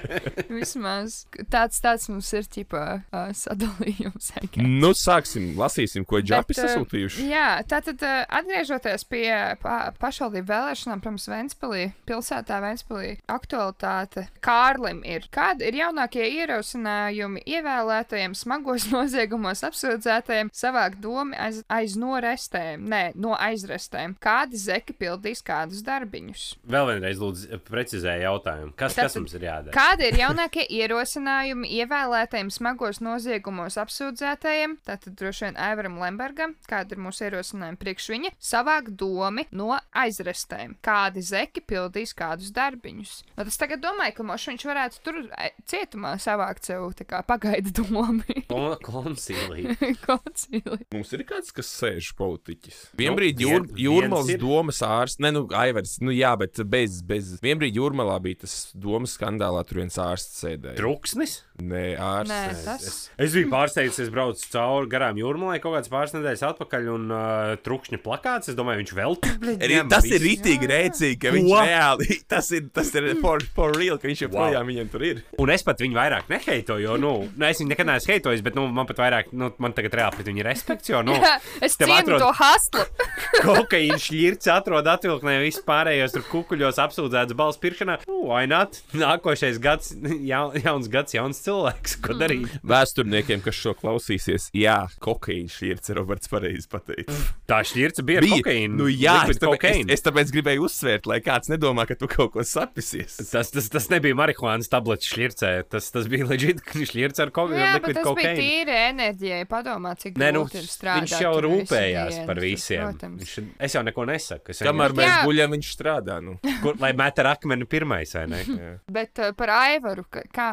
[0.48, 1.18] vismaz.
[1.52, 4.32] Tāds, tāds mums ir ķipa uh, sadalījums.
[4.60, 7.26] Nu, sāksim, lasīsim, ko džapi Bet, uh, sasūtījuši.
[7.30, 9.28] Jā, tātad uh, atgriežoties pie
[9.62, 15.28] pa, pašvaldību vēlēšanām, protams, Ventspilī, pilsētā Ventspilī, aktualitāte Kārlim ir.
[15.34, 22.86] Kādi ir jaunākie ierosinājumi ievēlētajiem smagos noziegumos apsūdzētajiem savākt domu aiz, aiz norestēm?
[22.90, 24.16] Nē, no aizrestēm.
[24.22, 26.46] Kādi zeki pildīs kādus darbiņus?
[26.66, 28.72] Vēl vienreiz, lūdzu, precizēju jautājumu.
[28.78, 29.74] Kas, kas Tātad- mums ir jādara?
[29.76, 34.76] Kādi ir jaunākie ierosinājumi ievēlētajiem smagos noziegumos apsūdzētajiem?
[34.86, 40.76] Tātad droši vien Aivaram Lembergam, kādi ir mūsu ierosinājumi priekš viņa, savākt domi no aizrestēm.
[40.86, 43.14] Kādi zeki pildīs kādus darbiņus?
[43.36, 47.22] Nu, tas tagad domāju, ka moš viņš varētu tur e, cietumā savākt sev tā kā
[47.26, 48.42] pagaidu domi.
[48.50, 49.74] Kon- Konsīlī.
[50.06, 50.78] Koncili.
[50.94, 52.80] Mums ir kāds, kas sēž politiķis.
[52.98, 54.38] Vienbrīd vien- jūr, ir.
[54.42, 57.34] domas ārsts, ne, nu, Aivars, nu jā, bet bez, bez.
[57.44, 60.76] Vienbrīd jūrmālā bija tas domas skandālā, tur viens ārsts sēdēja.
[60.78, 61.40] Truksnis?
[61.56, 62.32] Nē, ārsts.
[62.32, 66.44] Nē, tas Es, es biju pārsteigts, es braucu cauri garām jūrmālai kaut kādas pāris nedēļas
[66.50, 68.50] atpakaļ, un uh, trukšņa plakāts.
[68.52, 71.62] Es domāju, viņš vēl tur Arī, tas ir rītīgi rēcīgi, ka viņš Ko?
[71.64, 74.70] reāli, tas ir, tas ir for, for real, ka viņš joprojām wow.
[74.70, 75.22] viņam tur ir.
[75.42, 78.58] Un es pat viņu vairāk neheitoju, jo, nu, nu es viņu nekad neesmu heitojis, bet,
[78.58, 81.78] nu, man pat vairāk, nu, man tagad reāli pret viņu respekts, jo, nu, Jā, es
[81.80, 82.86] tev cienu atrod- to haslu.
[83.46, 88.00] kokaīna šķirts atrod atvilknē visu pārējos tur kukuļos apsūdzēts balss pirkšanā.
[88.08, 88.80] Nu, why not?
[88.92, 89.92] Nākošais gads,
[90.26, 92.50] ja, jauns gads, jauns cilvēks, ko darīt?
[92.66, 97.14] Vēsturniekiem, kas šo klausīsies, jā, kokaīna šķirts, Roberts pareizi pateica.
[97.46, 98.74] Tā šķirts bija kokaīna.
[98.76, 102.32] Nu, jā, es tāpēc, es, es tāpēc gribēju uzsvērt, lai kāds nedomā, ka tu kaut
[102.34, 103.16] ko sapisies.
[103.30, 105.52] Tas, tas, tas nebija marihuānas tablets šķircē.
[105.70, 108.34] Tas, tas bija leģit, ka viņš šķirts ar ko- Jā, bet tas bija cocaine.
[108.40, 109.42] tīri enerģijai.
[109.46, 111.04] Padomā, cik Nē, nu, ir strādāt.
[111.06, 112.82] viņš jau rūpējās par visiem.
[112.90, 113.22] Protams.
[113.22, 114.50] Viņš, es jau neko nesaku.
[114.54, 115.20] Es Kamēr mēs Jā.
[115.28, 116.16] guļam, viņš strādā.
[116.24, 116.34] Nu.
[116.62, 118.40] Kur, lai met ar akmeni pirmais, vai ne?
[118.46, 118.70] Jā.
[118.92, 120.48] Bet uh, par Aivaru, ka- kā,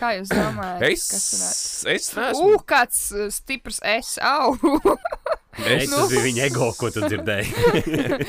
[0.00, 0.82] kā jūs domājat?
[0.90, 2.50] Es, kas varētu- es neesmu.
[2.54, 4.56] Ugh, kāds uh, stiprs es au!
[5.66, 7.50] Es, tas bija viņa ego, ko tu dzirdēji.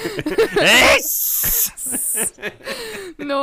[0.95, 1.11] es!
[3.17, 3.39] nu,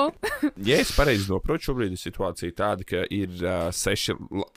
[0.67, 4.17] ja es pareizi saprotu, šobrīd ir situācija tāda, ka ir uh, seši,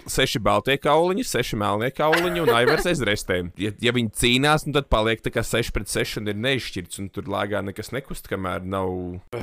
[0.09, 3.51] seši baltie kauliņi, seši melnie kauliņi un aivars aiz restēm.
[3.59, 7.01] Ja, ja viņi cīnās, nu, tad paliek tā kā 6 pret 6 un ir neizšķirts,
[7.03, 8.91] un tur lāgā nekas nekust, kamēr nav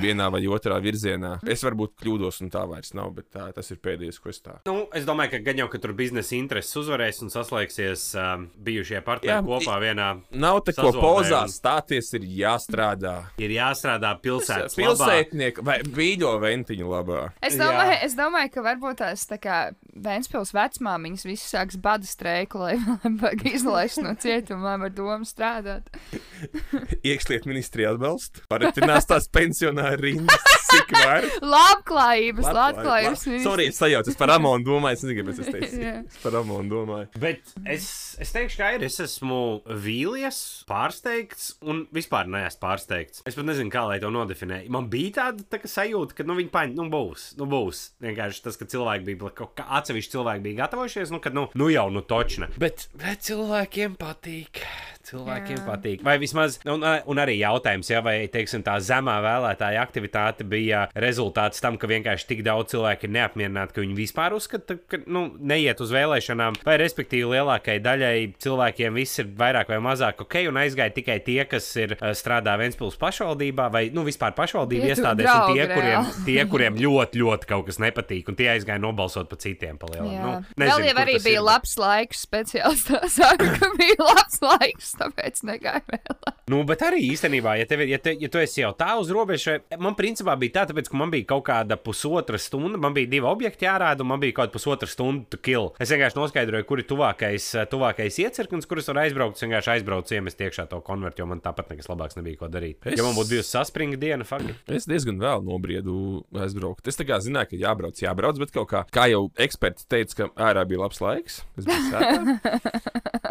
[0.03, 1.37] vienā vai otrā virzienā.
[1.49, 4.59] Es varbūt kļūdos, un tā vairs nav, bet tā, tas ir pēdējais, ko es tā.
[4.68, 9.01] Nu, es domāju, ka gan jau, ka tur biznesa intereses uzvarēs un saslēgsies um, bijušie
[9.07, 9.43] partneri Jā,
[9.76, 10.22] kopā vienā.
[10.32, 13.26] Nav tā, ko pozā un- stāties, ir jāstrādā.
[13.38, 14.96] Ir jāstrādā pilsētas labā.
[14.96, 17.32] Pilsētnieki vai vīļo ventiņa labā.
[17.42, 17.66] Es Jā.
[17.66, 22.76] domāju, es domāju, ka varbūt tās tā kā Vēnspils vecmāmiņas visi sāks bada streiku, lai
[23.22, 25.88] vajag izlaist no cietuma, lai var domu strādāt.
[27.06, 28.44] Iekšlietu ministrija atbalsta.
[28.50, 31.24] Paratinās tās pensionāri rindas, cik var.
[31.56, 33.24] Labklājības, labklājības.
[33.42, 35.80] Sorry, es sajaucu, es par Amonu domāju, es nezinu, kāpēc es teicu.
[35.80, 35.94] Jā.
[36.04, 37.08] Es par Amonu domāju.
[37.22, 37.88] Bet es,
[38.20, 38.84] es teikšu, ka ir.
[38.84, 43.22] Es esmu vīlies, pārsteigts un vispār neesmu pārsteigts.
[43.28, 44.72] Es pat nezinu, kā lai to nodefinētu.
[44.74, 47.82] Man bija tāda tā, sajūta, ka nu, viņi paņem, nu būs, nu būs.
[48.04, 51.70] Vienkārši tas, ka cilvēki bija, kaut kā atsevišķi cilvēki bija gatavojušies, nu, kad nu, nu
[51.72, 52.50] jau, nu točna.
[52.61, 54.64] Bet, bet cilvēkiem patīk.
[55.07, 55.64] Cilvēkiem Jā.
[55.66, 56.02] Patīk.
[56.07, 61.62] Vai vismaz, un, un arī jautājums, ja, vai teiksim, tā zemā vēlētāja aktivitāte bija rezultāts
[61.62, 65.80] tam, ka vienkārši tik daudz cilvēku ir neapmierināti, ka viņi vispār uzskata, ka nu, neiet
[65.84, 70.94] uz vēlēšanām, vai respektīvi lielākajai daļai cilvēkiem viss ir vairāk vai mazāk ok, un aizgāja
[70.96, 75.68] tikai tie, kas ir uh, strādā Ventspils pašvaldībā vai nu, vispār pašvaldību iestādēs, un tie,
[75.70, 79.78] kuriem, tie, kuriem ļoti, ļoti kaut kas nepatīk, un tie aizgāja nobalsot par citiem.
[79.94, 80.02] Jā.
[80.02, 83.02] Nu, Vēl nezinu, jau kur arī bija ir, bet- labs laiks speciālistā.
[83.16, 86.34] Saka, ka bija labs laiks, tāpēc negāja vēl.
[86.53, 89.09] Nu, bet arī īstenībā, ja, tev, ir- ja, te, ja tu esi jau tā uz
[89.11, 93.11] robežas, man principā bija tā, tāpēc, ka man bija kaut kāda pusotra stunda, man bija
[93.11, 95.72] divi objekti jārāda, un man bija kaut kāda pusotra stunda to kill.
[95.82, 99.36] Es vienkārši noskaidroju, kur ir tuvākais, eh, tuvākais iecirknis, kurus var aizbraukt.
[99.36, 102.76] Es vienkārši aizbraucu, iemest iekšā to konvertu, jo man tāpat nekas labāks nebija ko darīt.
[102.86, 104.55] Es- Ja man būtu bijusi saspringa diena, fakti.
[104.68, 106.86] Es diezgan vēl nobriedu aizbraukt.
[106.86, 110.28] Es tā kā zināju, ka jābrauc, jābrauc, bet kaut kā, kā jau eksperts teica, ka
[110.47, 111.42] ārā bija labs laiks.
[111.59, 112.70] Es biju sētā.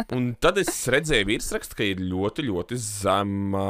[0.16, 3.64] Un tad es redzēju virsrakstu, ka ir ļoti, ļoti zema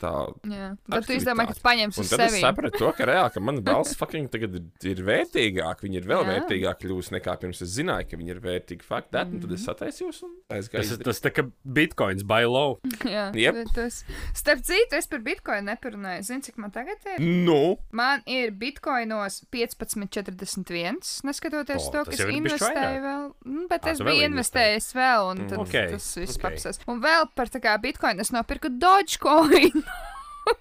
[0.00, 0.12] tā.
[0.48, 0.68] Jā.
[0.88, 2.40] Bet tu izdomāji, ka tu paņemsi Un uz tad es sevi.
[2.44, 5.84] sapratu, to, ka reāli, ka mana balss fucking tagad ir, ir vērtīgāka.
[5.84, 6.28] Viņa ir vēl Jā.
[6.32, 8.86] vērtīgāka kļūst nekā pirms es zināju, ka viņa ir vērtīga.
[8.88, 10.96] Fakt, that, un tad es sataisījos un aizgāju.
[10.96, 12.78] Tas, tas tā kā bitkoins buy low.
[13.10, 14.00] Jā, bet tas.
[14.36, 16.24] Starp citu, es par bitkoinu neparunāju.
[16.30, 17.20] Zini, cik man tagad ir?
[17.20, 21.00] Nu, Man ir bitkoinos 15,41.
[21.26, 23.24] Neskatoties O, to, ka es investēju vēl.
[23.46, 24.30] Mm, Bet es biju investēji.
[24.30, 26.42] investējis vēl, un tad ok, tas viss ok.
[26.44, 26.80] papsas.
[26.90, 29.84] Un vēl par tā kā bitkoinu es nopirku Dogecoin.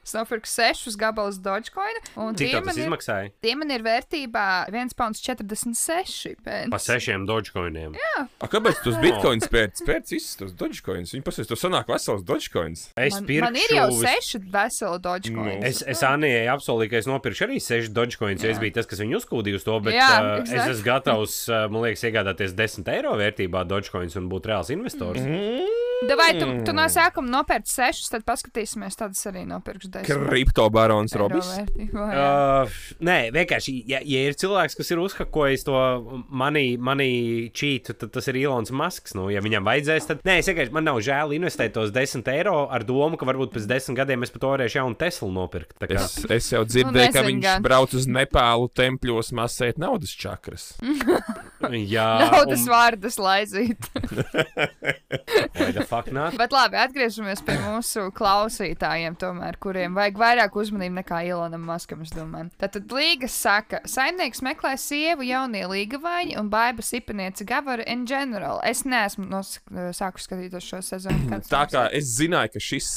[0.03, 1.97] es nopirku sešus gabalus Dogecoin.
[2.15, 3.31] Un Cik tie tas ir, izmaksāja?
[3.43, 6.69] tie man ir vērtībā 1,46 pence.
[6.71, 7.95] Pa sešiem dogecoiniem.
[8.19, 9.83] a, kāpēc tu uz bitkoinu spērci?
[9.83, 11.13] Spērci visus tos dogecoins.
[11.15, 12.87] Viņi pasaka, tu sanāk vesels dogecoins.
[12.95, 15.59] Es Man, pirkšu man ir jau seši veseli Dogecoin.
[15.59, 15.67] Nu.
[15.69, 19.03] Es, es Anijai apsolīju, ka es nopirkšu arī sešas dogecoins, jo es biju tas, kas
[19.03, 19.77] viņu uzkūdīja uz to.
[19.85, 20.73] Bet Jā, uh, es exactly.
[20.75, 25.21] esmu gatavs, uh, man liekas, iegādāties 10 eiro vērtībā dogecoins un būt reāls investors.
[25.23, 25.88] Mm -hmm.
[25.99, 30.21] Vai tu, tu no sākuma nopērci sešus, tad paskatīsimies, tad es arī nopirkšu desmit.
[30.29, 31.49] Kriptobarons Robis.
[31.91, 32.71] Uh,
[33.03, 35.75] nē, vienkārši, ja, ja ir cilvēks, kas ir uzhakojis to
[36.31, 37.09] mani, mani
[37.51, 39.15] čītu, tad tas ir Ilons Masks.
[39.17, 42.55] Nu, ja viņam vajadzēs, tad nē, es vienkārši man nav žēl investēt tos 10 eiro
[42.71, 45.75] ar domu, ka varbūt pēc 10 gadiem es pat varēšu jaunu Teslu nopirkt.
[45.89, 47.65] Es, es jau dzirdēju, Nu, ka nezinu viņš gan.
[47.67, 50.71] brauc uz Nepālu tempļos masēt naudas čakras.
[51.60, 53.89] Jā, Naudas un- vārdas laizīt.
[55.55, 56.38] Why the fuck not?
[56.39, 62.01] Bet labi, atgriežamies pie mūsu klausītājiem, tomēr, kuriem vajag vairāk uzmanību nekā Ilonam Maskam.
[62.05, 62.49] es domāju.
[62.62, 68.62] Tātad Līga saka, saimnieks meklē sievu jaunie līgavaini un baiba sipaniece Gavara in general.
[68.64, 71.41] Es neesmu nos, sāku skatīties šo sezonu.
[71.49, 71.97] Tā kā ir?
[71.99, 72.89] es zināju, ka šis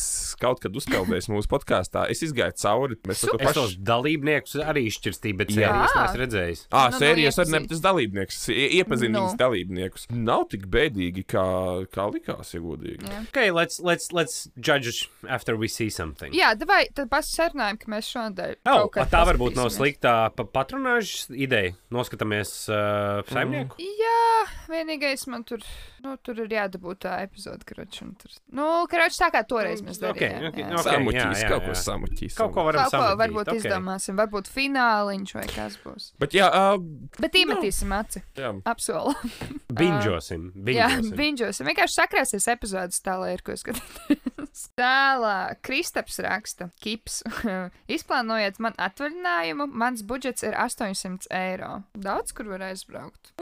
[0.43, 2.97] kaut kad uzpeldēs mūsu podkāstā, es izgāju cauri.
[3.09, 3.67] Mēs to pašu.
[3.83, 6.65] dalībniekus arī izšķirstīju, bet sērijas neesmu redzējis.
[6.71, 9.22] Ah, Nu, nu, sērijas arī ne tas dalībnieks, ie- iepazinu Nu.
[9.26, 10.07] viņas dalībniekus.
[10.12, 11.44] Nav tik bēdīgi, kā,
[11.92, 13.03] kā likās, ja godīgi.
[13.09, 13.22] Jā.
[13.30, 16.32] Okay, let's, let's, let's judge after we see something.
[16.36, 21.74] Jā, vai tad pasarunājam, ka mēs šodien Oh, tā varbūt nav slikta pa patronāžas ideja.
[21.92, 23.76] Noskatāmies uh, saimnieku.
[23.82, 25.61] Jā, vienīgais man tur,
[26.05, 28.03] nu, tur ir jādabū tā epizode, karoči.
[28.07, 28.32] un Tur...
[28.53, 30.48] Nu, karoči, tā kā toreiz mēs Ok, darījām.
[30.48, 30.68] ok, jā.
[30.78, 30.86] ok.
[30.86, 31.68] Samuķīs, jā, kaut jā.
[31.68, 32.36] ko samuķīs.
[32.38, 33.20] Kaut ko varam Kaut ko samatīt.
[33.22, 33.61] varbūt okay.
[33.62, 36.09] izdomāsim, varbūt fināliņš vai kas būs.
[36.22, 36.78] Bet jā, uh,
[37.20, 38.22] Bet iemetīsim aci.
[38.43, 38.51] Jā.
[38.68, 39.14] Apsolu.
[39.72, 40.51] Binžosim.
[40.68, 41.16] Jā, binžosim.
[41.18, 41.68] binžosim.
[41.70, 44.64] Vienkārši sakrāsies epizodes tā, lai ir ko skatīties.
[44.80, 47.22] Tālāk, Kristaps raksta, Kips.
[47.97, 51.70] Izplānojiet man atvaļinājumu, mans budžets ir 800 eiro.
[51.97, 53.32] Daudz, kur var aizbraukt.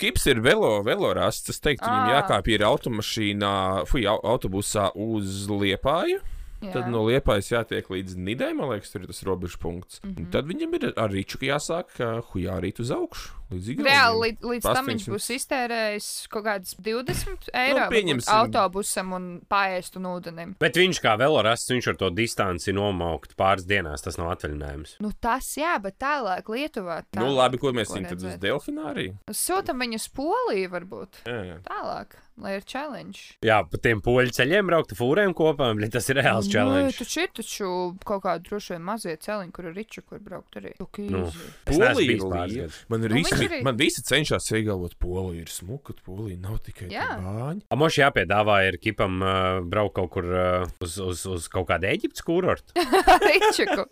[0.00, 1.52] Kips ir velo, velorasts.
[1.52, 3.52] Es teiktu, viņam jākāpj ir automašīnā,
[3.84, 6.22] au- autobusā uz Liepāju.
[6.64, 6.72] Jā.
[6.78, 10.00] Tad no Liepājas jātiek līdz Nidai, man liekas, tur ir tas robežu punkts.
[10.02, 10.14] Mm.
[10.14, 10.30] -hmm.
[10.32, 11.98] Tad viņam ir ar rīču jāsāk
[12.32, 13.44] hujārīt uz augšu.
[13.54, 15.12] Reāli līdz, līdz tam viņš 800.
[15.12, 18.32] būs iztērējis kaut kādas 20 eiro varbūt pieņemsim.
[18.34, 20.54] autobusam un pāriest un ūdenim.
[20.58, 24.02] Bet viņš kā velorasts, viņš ar to distanci nomaukt pāris dienās.
[24.04, 24.96] Tas nav atvaļinājums.
[25.04, 27.02] Nu, tas jā, bet tālāk Lietuvā.
[27.10, 27.20] Tā.
[27.20, 28.42] Nu, labi, ko mēs viņam tad uz redzēt.
[28.48, 29.08] Delfināri?
[29.30, 31.24] Sūtam viņu uz Poliju, varbūt.
[31.28, 31.58] Jā, jā.
[31.68, 32.18] Tālāk.
[32.42, 33.20] Lai ir challenge.
[33.46, 36.96] Jā, pa tiem poļu ceļiem braukt ar fūrēm kopā, bet tas ir reāls Nē, challenge.
[36.98, 37.68] taču ir taču
[38.04, 40.72] kaut kādi droši vien mazie celiņi, kur ir riču, kur braukt arī.
[41.10, 41.28] Nu.
[41.64, 42.68] Polija.
[42.88, 47.06] Man, Nu, visi, arī- man visi cenšas iegalvot, Polija ir smuka, Polija nav tikai Jā.
[47.22, 47.62] bāņi.
[47.70, 52.24] Amoši jāpiedāvā ir kipam uh, braukt kaut kur uh, uz, uz, uz kaut kādu Eģiptes
[52.26, 52.74] kūrortu.
[53.28, 53.86] Ričuku.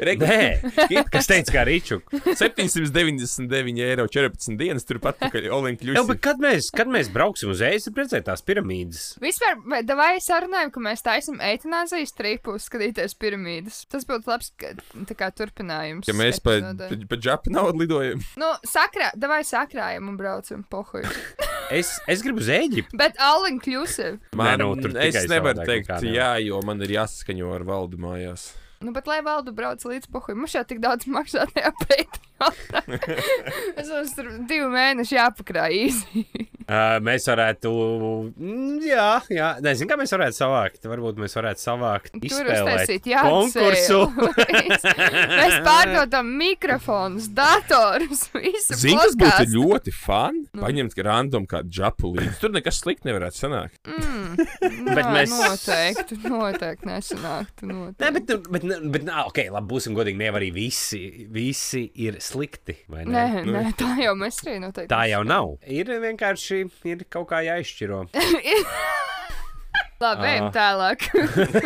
[0.00, 0.40] Nē,
[1.14, 2.10] kas teica, kā Rīčuk.
[2.34, 6.06] 799 eiro 14 dienas turpat pakaļ Jā, Olimpijas.
[6.08, 9.02] bet kad mēs, kad mēs brauksim uz ēst, redzēt tās piramīdas?
[9.22, 13.82] Vispār, vai davai sarunājam, ka mēs taisam eitanāzijas tripu, skatīties piramīdas.
[13.90, 14.74] Tas būtu labs ka-
[15.08, 16.08] tā kā turpinājums.
[16.10, 21.04] Ja mēs pa, pa, pa džapu naudu lidojam, Nu, sakrā, davai sakrājam un braucam pohuj.
[21.70, 22.96] Es, es gribu uz Eģipti.
[22.98, 24.16] Bet all inclusive.
[24.34, 28.48] man, nu, tur es nevaru teikt, jā, jo man ir jāsaskaņo ar valdu mājās.
[28.82, 32.26] Nu, bet lai valdu brauc līdz pohuj, mums jau tik daudz maksā tajā Patreonā.
[33.80, 36.24] Es mums tur divu mēnešu jāpakrāj īsi.
[36.70, 37.66] Uh, mēs varētu.
[38.38, 39.46] mm, Jā, jā.
[39.64, 40.84] nezinu, kā mēs varētu savākt.
[40.86, 42.12] Varbūt mēs varētu savākt.
[42.14, 43.98] Tur izspēlēt uztaisīt, konkursu.
[45.40, 48.76] mēs pārdodam mikrofonus, datorus, visu.
[48.84, 50.38] Zini, kas būtu ļoti fun?
[50.54, 50.62] Nu.
[50.62, 52.36] Paņemt random kādu džapu līdzi.
[52.44, 53.80] Tur nekas slikti nevarētu sanākt.
[53.90, 54.38] Mm,
[54.94, 57.66] Bet nā, mēs- Noteikti, noteikti nesanāktu.
[57.66, 58.14] Nē, Noteikti.
[58.20, 60.22] bet, nu- bet, bet, bet nā, ok, labi, būsim godīgi.
[60.22, 61.02] Ne arī visi,
[61.34, 62.76] visi ir slikti.
[62.90, 63.12] vai ne?
[63.14, 64.90] Nē, nē, tā jau mēs arī noteikti.
[64.92, 65.56] Tā jau nav.
[65.66, 66.62] Ir vienkārši
[66.92, 68.04] ir kaut kā jāizšķiro.
[70.00, 71.02] Labi, ejam tālāk.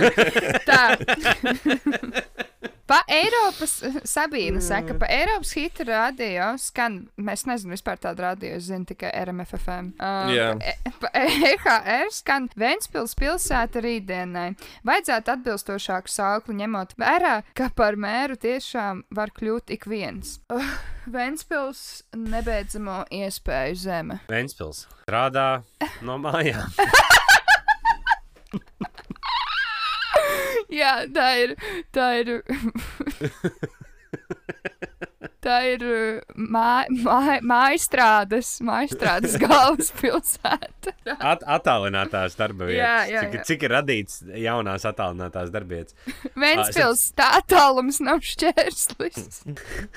[0.69, 0.81] tā.
[2.87, 3.79] Pa Eiropas,
[4.15, 9.09] Sabīna saka, pa Eiropas hitu radio skan, mēs nezinām vispār tādu radio, es zinu tikai
[9.25, 9.87] RMFFM.
[9.97, 10.51] Uh, Jā.
[10.61, 14.51] pa, E- pa EHR skan Ventspils pilsēta rītdienai.
[14.85, 20.37] Vajadzētu atbilstošāku sauklu ņemot vērā, ka par mēru tiešām var kļūt ik viens.
[20.53, 20.69] Uh,
[21.09, 24.21] Ventspils nebeidzamo iespēju zeme.
[24.29, 25.63] Ventspils strādā
[26.05, 26.69] no mājām.
[30.73, 31.57] Jā, tā ir.
[35.45, 35.85] Tā ir.
[35.85, 40.95] ir mā, mā, mājastrādes, mājastrādes galvaspilsēta.
[41.19, 42.81] At, attālinātās darba vietas.
[42.81, 43.45] Jā, jā, cik, jā.
[43.51, 45.97] cik ir radīts jaunās attālinātās darba vietas?
[46.45, 49.43] Ventspils, tā attālums nav šķērslis.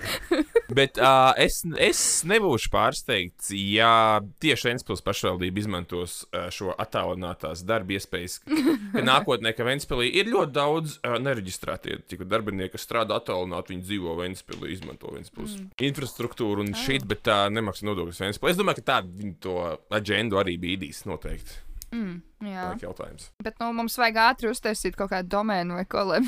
[0.78, 7.98] Bet uh, es, es nebūšu pārsteigts, ja tieši Ventspils pašvaldība izmantos uh, šo attālinātās darba
[7.98, 8.40] iespējas.
[8.94, 13.88] Ka nākotnē, ka Ventspilī ir ļoti daudz uh, nereģistrētie tikai darbinieki, kas strādā attālināti, viņi
[13.88, 15.86] dzīvo Ventspilī, izmanto Ventspils mm.
[15.88, 18.52] infrastruktūru un šit, bet tā nemaksā nodokļus Ventspilī.
[18.52, 19.56] Es domāju, ka tā viņi to
[19.94, 21.64] aģendu arī bīdīs noteikti.
[21.94, 23.30] Mm, jā, Tā ir jautājums.
[23.44, 26.20] bet nu, mums vajag ātri uztaisīt kaut kādu domēnu vai ko, lai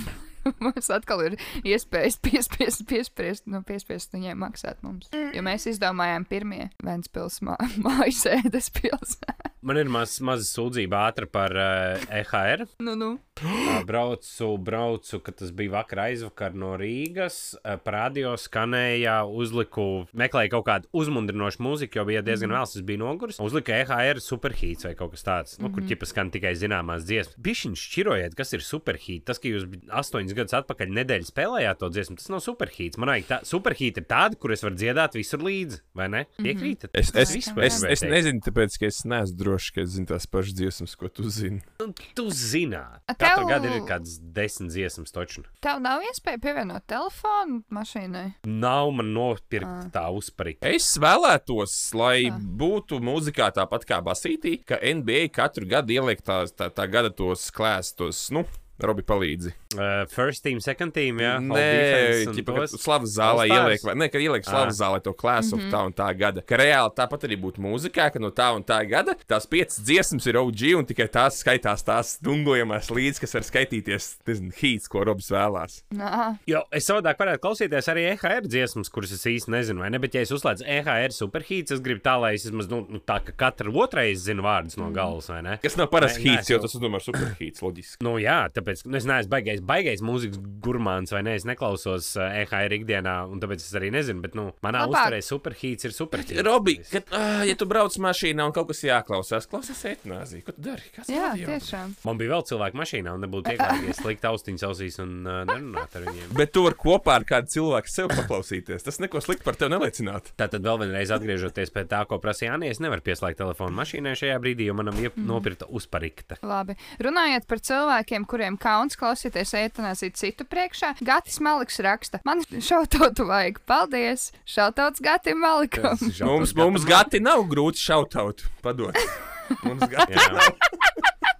[0.65, 5.11] mums atkal ir iespējas piespiest, piespriest, nu, piespiest viņiem maksāt mums.
[5.13, 9.55] Jo mēs izdomājām pirmie Ventspils mā, mājasēdes pilsētas.
[9.67, 12.61] Man ir maz, maza sūdzība ātra par uh, EHR.
[12.79, 13.09] Nu, nu.
[13.43, 17.57] Ā, Braucu, braucu, kad tas bija vakar aizvakar no Rīgas.
[17.59, 22.85] ā, Pa radio skanēja, uzliku, meklēju kaut kādu uzmundrinošu mūziku, jo bija diezgan vēls, tas
[22.87, 23.39] bija noguris.
[23.43, 27.35] Uzliku EHR superhīts vai kaut kas tāds, nu, kur ķipa skan tikai zināmās dziesmas.
[27.43, 29.27] Bišķiņš šķirojiet, kas ir superhīts.
[29.27, 32.97] Tas, ka jūs astoņus gadus atpakaļ nedēļu spēlējāt to dziesmu, tas nav superhīts.
[33.01, 36.23] Man vajag tā, superhīta ir tāda, kur es varu dziedāt visur līdzi, vai ne?
[36.39, 36.91] Piekrītat?
[36.93, 38.11] Es, es, viss es, es, es vērtēju.
[38.15, 41.61] nezinu, tāpēc, ka es neesmu drošs, ka es zinu tās pašas dziesmas, ko tu zini.
[41.83, 45.43] Nu, Tu zināt, A, katru tev- gadu ir kāds desmit dziesmas toču.
[45.63, 48.25] Tev nav iespēja pievienot telefonu mašīnai.
[48.49, 49.91] Nav man nopirkt Ā.
[49.93, 50.63] tā uzparīga.
[50.73, 52.39] Es vēlētos, lai Tā.
[52.39, 57.49] būtu mūzikā tāpat kā Basītī, ka NBA katru gadu ieliek tās, tā, tā gada tos
[57.51, 58.45] klēstos, nu,
[58.79, 59.51] Robi palīdzi.
[59.77, 61.35] Uh, first team, second team, jā.
[61.45, 65.61] Nē, ķipa, ka slavas zālē ieliek, vai, ne, ka ieliek slavas zālē to klēsu mm
[65.61, 65.69] -hmm.
[65.69, 66.41] tā un tā gada.
[66.41, 70.25] Ka reāli tāpat arī būtu mūzikā, ka no tā un tā gada tās piecas dziesmas
[70.25, 75.03] ir OG un tikai tās skaitās tās dungojamās līdzi, kas var skaitīties, nezinu, hīts, ko
[75.03, 75.83] Robs vēlās.
[75.93, 79.99] Nā, Jo es savādāk varētu klausīties arī EHR dziesmas, kuras es īsti nezinu, vai ne?
[79.99, 83.21] Bet, ja es uzslēdzu EHR superhīts, es gribu tā, lai es vismaz, nu, nu tā,
[83.21, 85.59] ka katra otrais zina vārdus no galvas, vai ne?
[85.61, 88.03] Kas nav parasts hīts, jo tas, domāju, ir superhīts, loģiski.
[88.03, 91.35] Nu, jā, tāpēc nu, es neesmu baigais, baigais mūzikas gurmāns, vai ne?
[91.39, 95.07] Es neklausos EHR ikdienā, un tāpēc es arī nezinu, bet, nu, manā Labāk.
[95.09, 96.41] uzturē superhīts ir superhīts.
[96.49, 100.45] Robi, kad, uh, ja tu brauc mašīnā un kaut kas jāklausās, klausies etnāziju.
[100.47, 100.91] Ko tu dari?
[100.95, 101.95] Kas jā, tiešām.
[102.07, 106.07] Man bija vēl cilvēki mašīnā, un nebūtu ieklājīgs likt austiņas ausīs un uh, nerunāt ar
[106.09, 106.35] viņiem.
[106.37, 108.85] Bet tu vari kopā ar kādu cilvēku sev paklausīties.
[108.85, 110.35] Tas neko sliktu par tevi neliecinātu.
[110.39, 114.37] Tātad vēl vienreiz atgriežoties pie tā, ko prasīja Anna, es nevaru pieslēgt telefonu mašīnai šajā
[114.41, 115.17] brīdī, jo manam iep...
[115.19, 116.39] nopirkta uzparikta.
[116.45, 116.75] Labi.
[117.03, 123.61] Runājot par cilvēkiem, kuriem kauns klausīties eitanāzīt citu priekšā, Gatis Maliks raksta, man šautautu vajag.
[123.69, 124.29] Paldies!
[124.49, 125.97] Šautauts Gatim Malikam!
[126.25, 128.45] Mums, mums gati nav grūti šautaut.
[128.65, 128.97] Padod.
[129.65, 130.51] Mums gan Jā.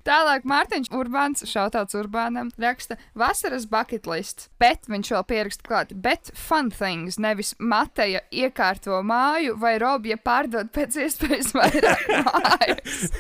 [0.10, 6.32] Tālāk Mārtiņš Urbāns, šautauts Urbānam, raksta vasaras bucket list, bet viņš vēl pieraksta klāt, bet
[6.34, 13.12] fun things, nevis Mateja iekārto māju vai Robija pārdod pēc iespējas vairāk mājas.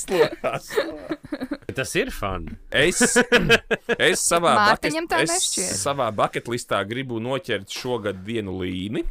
[0.00, 0.72] slēpās.
[1.76, 2.46] Tas ir fun.
[2.72, 3.02] Es,
[3.98, 5.74] es savā, Mārtiņam tā es nešķiet.
[5.76, 9.04] savā buketlistā gribu noķert šogad vienu līni.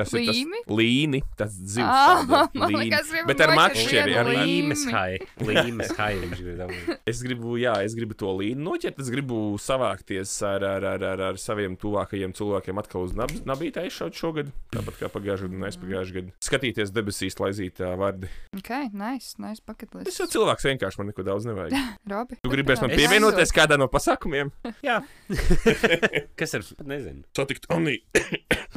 [0.00, 0.60] Tas ir Līmi?
[0.64, 1.56] tas līni, tas.
[1.84, 2.80] Ah, tāda man līni.
[2.86, 4.14] liekas, gribu Bet ar makšķeri.
[4.20, 4.30] Ar.
[4.40, 5.18] Līmes hai.
[5.44, 6.10] Līmes hai.
[6.22, 6.90] viņš grib dabūt.
[7.12, 8.98] es gribu, jā, es gribu to līni noķert.
[9.04, 13.84] Es gribu savākties ar, ar, ar, ar, ar saviem tuvākajiem cilvēkiem atkal uz nab nabītā
[13.88, 14.50] izšaut šogad.
[14.74, 16.34] Tāpat kā pagājušajā gadā un aizpagājušajā gadā.
[16.48, 18.30] Skatīties debesīs, laizīt uh, vārdi.
[18.56, 20.20] Ok, nice, nice bucket Es list.
[20.22, 21.76] jau cilvēks vienkārši man neko daudz nevajag.
[22.14, 22.40] Robi.
[22.44, 24.52] Tu gribēsi man Es- pievienoties kādā no pasākumiem?
[24.86, 25.00] Jā.
[26.40, 26.64] Kas ir?
[26.86, 27.24] Nezinu.
[27.36, 27.98] Satikt Anī.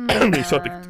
[0.03, 0.89] Nē, satikt.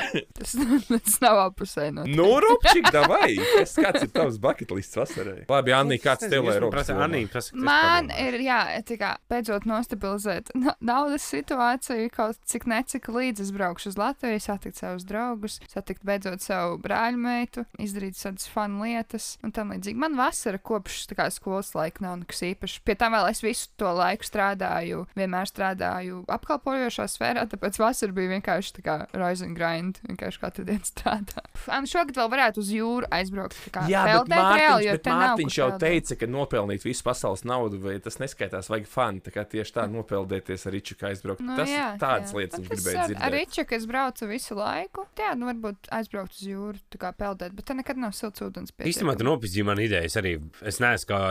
[0.37, 0.55] Tas,
[0.91, 3.35] tas nav apusē no Nu, Rupčik, davai!
[3.55, 5.45] Kas, kāds ir tavs bucket lists vasarai?
[5.49, 6.47] Labi, Anī, kāds tev?
[6.51, 8.59] Anī, prasa, Man ir, jā,
[9.01, 14.81] kā beidzot nostabilizēt na- naudas situāciju, kaut cik necik līdz es braukšu uz Latviju, satikt
[14.81, 19.99] savus draugus, satikt beidzot savu brāļmeitu, izdarīt tādas fun lietas un tam līdzīgi.
[20.01, 22.81] Man vasara kopš tā kā skolas laika nav nekas īpašs.
[22.85, 28.35] Pie tam vēl es visu to laiku strādāju, vienmēr strādāju apkalpojošā sfērā, tāpēc vasara bija
[28.35, 31.43] vienkārši tā kā rise and grind, vienkārši katru dienu strādā.
[31.77, 33.55] Un šogad vēl varētu uz jūru aizbraukt.
[33.67, 35.85] tā kā Jā, bet Mārtiņš, reāli, jo bet Mārtiņš jau peldēt.
[35.85, 39.21] teica, ka nopelnīt visu pasaules naudu, vai tas neskaitās, vajag fani.
[39.21, 41.43] Tā kā tieši tā nopeldēties ar Riču, kā aizbraukt.
[41.45, 42.37] Nu, tas jā, tādas jā.
[42.41, 43.35] lietas Nu, viņš gribēja ar- Ar dzirdēt.
[43.37, 47.65] Riču, kas braucu visu laiku, jā, nu varbūt aizbraukt uz jūru, tā kā peldēt, bet
[47.65, 48.71] te nekad nav silts ūdens.
[48.79, 50.35] Īstenībā tu nopietni man idejas arī.
[50.65, 51.21] Es neesmu kā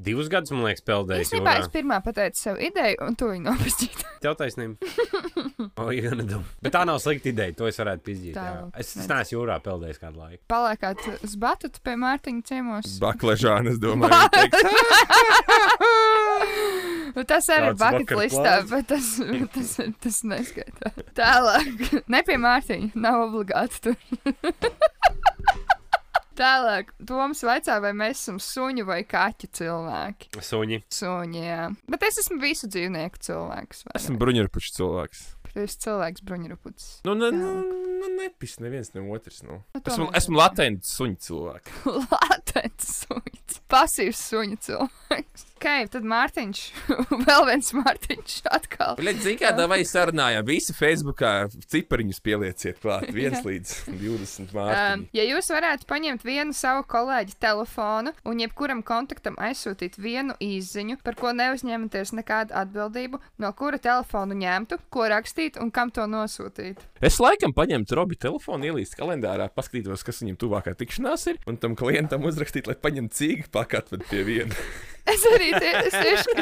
[0.00, 1.30] divus gadus, man liekas, peldējis.
[1.32, 3.90] Īstenībā es pirmā pateicu sev ideju, un tu viņu nopietni.
[4.20, 4.76] Tev taisnība.
[5.80, 5.86] O.
[6.60, 7.54] Bet tā nav slikta ideja.
[7.56, 8.19] To es varētu pizdīt.
[8.36, 8.70] Vēl.
[8.80, 10.42] Es, es neesmu jūrā peldējis kādu laiku.
[10.50, 12.86] Paliekāt uz batutu pie Mārtiņa ciemos.
[13.02, 14.14] Bakležāna, es domāju.
[17.10, 19.06] Nu, tas arī ir bucket listā, bet tas,
[19.54, 19.70] tas,
[20.02, 20.88] tas neskaitā.
[21.18, 21.66] Tālāk,
[22.06, 23.96] ne pie Mārtiņa, nav obligāti tur.
[26.40, 30.30] Tālāk, Toms vaicā, vai mēs esam suņu vai kaķu cilvēki.
[30.40, 30.78] Suņi.
[30.96, 31.66] Suņi, jā.
[31.90, 33.84] Bet es esmu visu dzīvnieku cilvēks.
[33.98, 34.20] Esmu ne?
[34.22, 35.26] bruņurpučs cilvēks.
[35.50, 36.88] Tu esi cilvēks bruņuruputs.
[37.04, 37.50] Nu, ne, nu,
[38.00, 39.42] nu nepis neviens ne otrs.
[39.46, 39.60] Nu.
[39.74, 41.78] Nu, Esmu, tomēr esmu latents suņu cilvēks.
[42.14, 43.60] Latents suņs.
[43.70, 45.46] Pasīvs suņu cilvēks.
[45.60, 46.60] Ok, tad Mārtiņš.
[47.28, 48.94] Vēl viens Mārtiņš atkal.
[48.96, 51.32] Bļaļ, zini, kādā vai sarunājām, visi Facebookā
[51.68, 55.08] cipariņus pielieciet klāt, viens līdz 20 Um, mārciņu.
[55.18, 61.18] ja jūs varētu paņemt vienu savu kolēģi telefonu un jebkuram kontaktam aizsūtīt vienu īsiņu, par
[61.20, 66.80] ko neuzņematies nekādu atbildību, no kura telefonu ņemtu, ko rakstīt un kam to nosūtīt.
[67.04, 71.76] Es laikam paņemtu Robi telefonu, ielīst kalendārā, paskatītos, kas viņam tuvākā tikšanās ir, un tam
[71.78, 74.60] klientam uzrakstīt, lai paņemtu cīgu pakat vēl pie viena.
[75.10, 76.32] Es arī tie, es tieši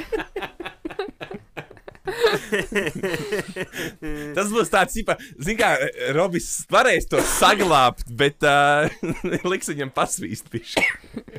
[4.37, 5.17] Tas būs tāds, kā,
[5.59, 5.71] kā
[6.17, 8.89] Robis varēs to saglabāt, bet uh,
[9.53, 10.45] liks viņam pasvīst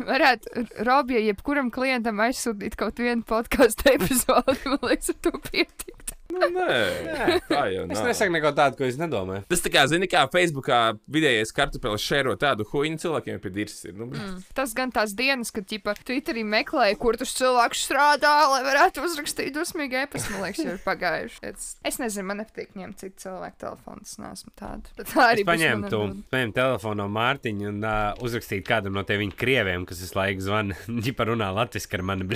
[0.10, 0.46] varētu
[0.88, 5.99] Robija jebkuram klientam aizsūtīt kaut vienu podkāstu epizodi, man liekas, ar to pietikt.
[6.30, 8.08] Nu, nē, tā jau Es nav.
[8.12, 9.42] nesaku neko tādu, ko es nedomāju.
[9.50, 13.96] Tas tā kā, zini, kā Facebookā vidējais kartupeļs šēro tādu huīnu cilvēkiem pie dirs ir.
[13.98, 14.36] Nu, mm.
[14.58, 19.56] Tas gan tās dienas, kad ķipa Twitterī meklēja, kur tas cilvēks strādā, lai varētu uzrakstīt
[19.58, 20.36] dusmīgu e-pastu.
[20.36, 21.42] Man liekas, jau ir pagājuši.
[21.50, 24.06] Es, es nezinu, man nepatīk ņemt citu cilvēku telefonu.
[24.06, 24.94] Es neesmu tāda.
[25.02, 29.38] Tā arī Es paņemtu, paņemtu telefonu no Mārtiņa un uh, uzrakstītu kādam no tiem viņa
[29.40, 30.78] krieviem, kas visu laiku zvana.
[31.00, 32.28] Viņi parunā latviešu ar mani.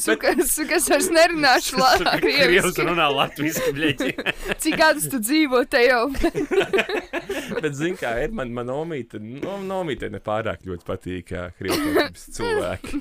[0.00, 2.84] Sukas, sukas vairs nerunāšu latviešu.
[2.86, 3.72] runā latviešu.
[3.76, 4.10] bļeķi.
[4.62, 6.06] Cik gadus tu dzīvo te jau?
[7.62, 13.00] Bet, zini, kā ir man, man omīte, no, nomīte nepārāk ļoti patīk, kā krievotības cilvēki.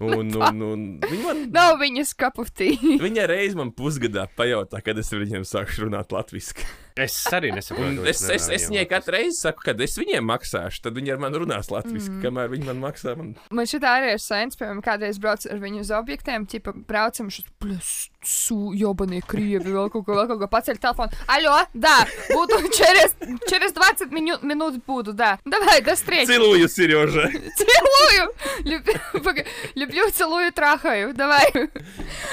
[0.00, 1.42] Un, un, un viņa man.
[1.54, 2.72] Nav viņas kaputī.
[3.00, 6.68] Viņa reiz man pusgadā pajautā, kad es ar viņiem sāku runāt latviešu.
[6.95, 8.05] Es arī nesaprotu.
[8.07, 11.41] Es, es, es viņai katru reizi saku, kad es viņiem maksāšu, tad viņi ar mani
[11.41, 12.07] runās latviešu.
[12.07, 12.21] Mm.
[12.23, 15.81] Kamēr viņi man maksā, man Man šī arī ir sens, piemēram, kādreiz brauc ar viņu
[15.83, 20.79] uz objektiem, tipa braucam šis plēsu, jobanie krievi, vēl kaut ko, vēl kaut ko paceļ
[20.79, 21.11] telefonu.
[21.35, 21.97] Alo, да,
[22.31, 23.11] буду через,
[23.51, 25.37] через 20 мину- минут буду, да.
[25.43, 26.31] Давай, до встречи.
[26.31, 27.27] ciluju, Sirjoža.
[27.59, 28.31] Целую!
[28.71, 29.45] Люб- пога-
[29.75, 31.11] Люблю, целую, трахаю.
[31.13, 31.43] Давай.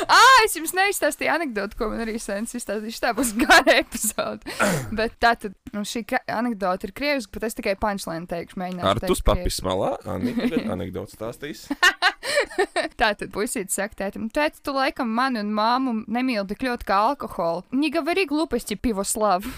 [0.06, 3.02] Ā, es jums neizstāstīju anekdotu, ko man arī sens izstāstīšu.
[3.02, 4.45] Tā būs gara epizode.
[4.99, 8.61] bet tā tad nu, šī anekdote ir krieviska, bet es tikai punčlēnu teikšu.
[8.81, 9.95] Ar tu papis malā,
[10.75, 11.67] anekdote stāstīs.
[12.99, 16.97] tā tad puisīte saka, tētim, tēti, tu laikam mani un māmu nemīli tik ļoti kā
[17.11, 17.65] alkoholu.
[17.73, 19.49] Viņi gavarīgi glupesti pivo slavu.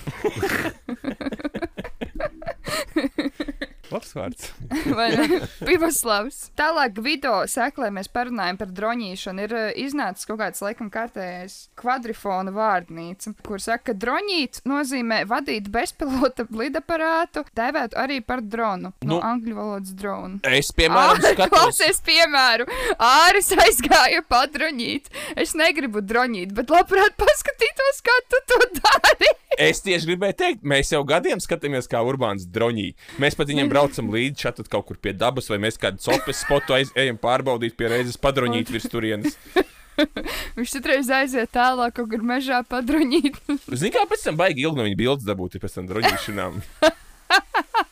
[3.89, 4.49] Labs vārds.
[4.97, 5.39] Vai ne?
[5.65, 6.49] Pivoslavs.
[6.59, 9.45] Tālāk video seklē mēs parunājam par droņīšanu.
[9.47, 15.71] Ir uh, iznācis kaut kāds laikam kārtējais kvadrifona vārdnīca, kur saka, ka droņīt nozīmē vadīt
[15.73, 18.93] bezpilota lidaparātu, dēvēt arī par dronu.
[19.01, 19.17] No Nu.
[19.25, 20.37] angļu valodas dronu.
[20.45, 21.49] Es, piemēram, Āri, skatos.
[21.55, 22.67] klausies, piemēru,
[23.01, 25.09] Āris aizgāja padroņīt.
[25.41, 29.31] Es negribu droņīt, bet labprāt paskatītos, kā tu to dari.
[29.59, 32.91] Es tieši gribēju teikt, mēs jau gadiem skatāmies, kā Urbāns droņī.
[33.19, 36.75] Mēs pat viņam braucam līdzi šeit kaut kur pie dabas, vai mēs kādu copes spotu
[36.77, 39.37] aiz, ejam pārbaudīt pie reizes padroņīt virs turienes.
[40.57, 43.39] Viņš citreiz aiziet tālāk, kaut kur mežā padroņīt.
[43.73, 46.61] Zini, kā pēc tam baigi ilgi no viņa bildes dabūt, ir pēc tam droņīšanām.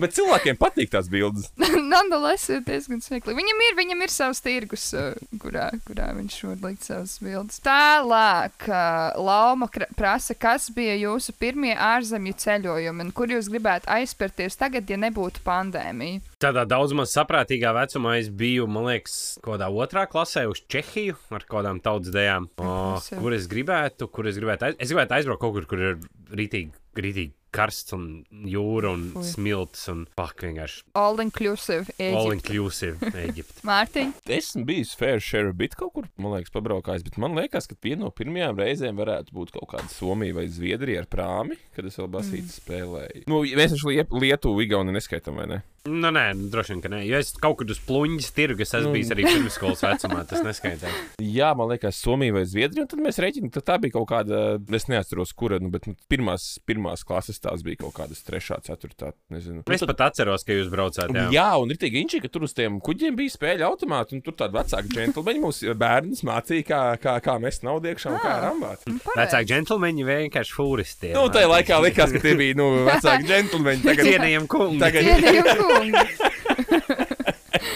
[0.00, 1.48] Bet cilvēkiem patīk tās bildes.
[1.92, 3.36] Nonetheless, ir diezgan smieklīgi.
[3.38, 7.60] Viņam ir, viņam ir savs tirgus, uh, kurā, kurā viņš var likt savas bildes.
[7.64, 13.90] Tālāk, uh, Lauma kra- prasa, kas bija jūsu pirmie ārzemju ceļojumi un kur jūs gribētu
[13.96, 16.22] aizspērties tagad, ja nebūtu pandēmija?
[16.42, 21.16] Tādā daudz maz saprātīgā vecumā es biju, man liekas, kaut kādā otrā klasē uz Čehiju
[21.32, 22.50] ar kaut kādām tautas dēļām.
[22.56, 24.76] Kur es gribētu, kur es gribētu, aiz...
[24.84, 25.96] es gribētu aizbraukt kaut kur, kur ir
[26.36, 28.06] rītīgi, rītīgi karsts un
[28.46, 29.24] jūra un Fui.
[29.30, 31.90] smilts un pak vienkārši All inclusive.
[31.98, 32.50] all Egypt.
[32.50, 33.62] inclusive Eģipte.
[33.70, 37.78] Mārtiņ, Esmu bijis fair share bit kaut kur, man liekas, pabraukājis, bet man liekas, ka
[37.82, 41.96] viena no pirmajām reizēm varētu būt kaut kāda Somija vai Zviedrija ar prāmi, kad es
[42.00, 42.56] vēl basīti mm.
[42.60, 43.24] spēlēju.
[43.30, 45.62] Nu, mēs taču Liet- Lietuvu, Igauni neskaitām, vai ne?
[45.86, 47.00] Nu, nē, nu, droši vien, ka nē.
[47.06, 48.94] Jo es kaut kur uz pluņģis tirgu, es esmu Nu.
[48.96, 50.90] bijis arī pirmsskolas vecumā, tas neskaitā.
[51.38, 52.84] Jā, man liekas, Somija vai Zviedrija.
[52.86, 54.40] un Tad mēs rēķinām, ka tā bija kaut kāda,
[54.74, 59.12] es neatceros, kura, nu, bet nu, pirmās, pirmās klases tās bija kaut kādas trešā, ceturtā,
[59.30, 59.62] nezinu.
[59.70, 61.12] Es pat atceros, ka jūs braucāt.
[61.14, 64.24] Jā, Jā, un ir tik inči, ka tur uz tiem kuģiem bija spēļu automāti, un
[64.26, 68.32] tur tādi vecāki džentlmeņi mums bērnus mācīja, kā, kā, kā mest naudu iekšā un kā
[68.36, 68.42] Ah.
[68.50, 68.82] rambāt.
[69.16, 71.12] vecāki džentlmeņi vienkārši fūristi.
[71.14, 73.82] Nu, tajā laikā likās, ka tie bija nu, vecāki džentlmeņi.
[73.86, 74.80] Tagad, Cienījam, kungi.
[74.82, 75.75] tagad, cienījam kungi.
[75.78, 77.06] wrong.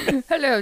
[0.31, 0.61] Hello,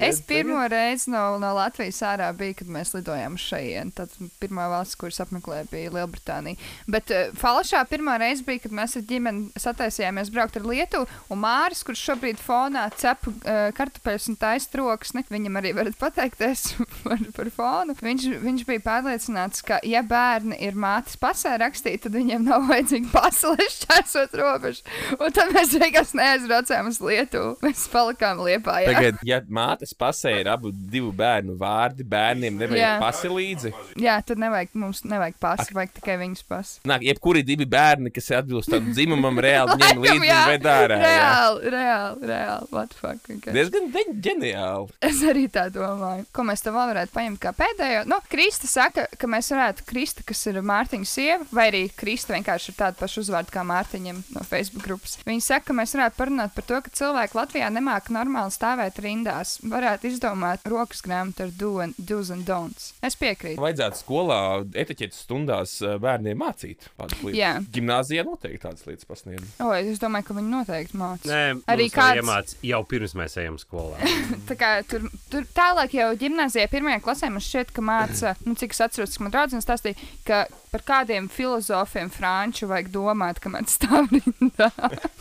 [0.00, 3.92] Es pirmo reizi no, no Latvijas ārā biju, kad mēs lidojām šeit.
[3.96, 6.58] Tad pirmā valsts, kuras apmeklēju, bija Lielbritānija.
[6.90, 11.08] Bet uh, Falšā pirmā reize bija, kad mēs ar ģimeni sataisījāmies braukt ar Lietuvu.
[11.32, 16.66] Un Māris, kurš šobrīd fonā cep uh, kartupeļus un taisa troksni, viņam arī varat pateikties
[17.06, 17.96] par, par fonu.
[18.00, 23.12] Viņš, viņš bija pārliecināts, ka, ja bērni ir mātes pasē rakstīti, tad viņiem nav vajadzīga
[23.14, 24.86] pasa, lai šķērsot robežu.
[25.18, 27.56] Un tad mēs vienkārši neaizbraucām uz Lietuvu.
[27.64, 28.76] Mēs palikām liepā.
[28.84, 32.94] Jā, tagad, ja mātes pasē ir abu divu bērnu vārdi, bērniem nevajag Jā.
[33.02, 33.72] pasi līdzi.
[34.02, 36.80] jā tad nevajag, mums nevajag pasa, vajag tikai viņas pasa.
[36.88, 41.00] Nāk, jebkuri divi bērni, kas atbilst tam dzimumam, reāli ņem līdzi un ved ārā.
[41.00, 41.10] jā.
[41.16, 42.70] reāli, reāli, reāli.
[42.70, 43.30] What the fuck?
[43.36, 43.52] Okay.
[43.56, 43.90] Diezgan
[44.22, 44.90] ģeniāli.
[45.04, 46.24] Es arī tā domāju.
[46.34, 48.04] Ko mēs te vēl varētu paņemt kā pēdējo?
[48.10, 52.72] Nu, Krista saka, ka mēs varētu Krista, kas ir Mārtiņa sieva, vai arī Krista vienkārši
[52.72, 55.16] ir tāda paša uzvārda kā Mārtiņam no Facebook grupas.
[55.26, 59.56] Viņa saka, ka mēs varētu parunāt par to, ka cilvēki Latvijā nemāca normāli stāvēt rindās.
[59.62, 61.52] Varētu izdomāt rokas grāmatu ar
[61.98, 62.92] do's and don'ts.
[63.04, 63.60] Es piekrītu.
[63.62, 64.38] Vajadzētu skolā
[64.74, 67.38] etiķetes stundās eh, bērniem mācīt tādas lietas.
[67.38, 67.52] Jā.
[67.72, 69.46] Gimnāzijā noteikti tādas lietas pasniedz.
[69.62, 71.32] O, es domāju, ka viņi noteikti mācīja.
[71.32, 73.98] Nē, Arī kāds- iemācījās jau pirms mēs ejam skolā.
[74.50, 78.76] Tā kā tur, tur tālāk jau gimnājā, pirmajā klasē man šķiet, ka māca, nu, cik
[78.76, 84.10] es atceros, ka man draudzene stāstīja, ka par kādiem filozofiem franču vajag domāt, kamēr stāv
[84.12, 84.70] rindā.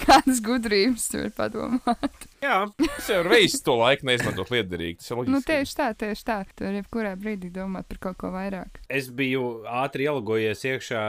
[0.06, 2.28] Kādas gudrības tur padomāt.
[2.46, 2.58] Jā,
[3.00, 5.00] Es jau reizi to laiku neizmantoju liederīgi.
[5.02, 5.34] Tas ir loģiski.
[5.34, 6.38] Nu, tieši tā, tieši tā.
[6.58, 8.80] Tur ir jebkurā brīdī domāt par kaut ko vairāk.
[8.90, 11.04] es biju ātri ielogojies iekšā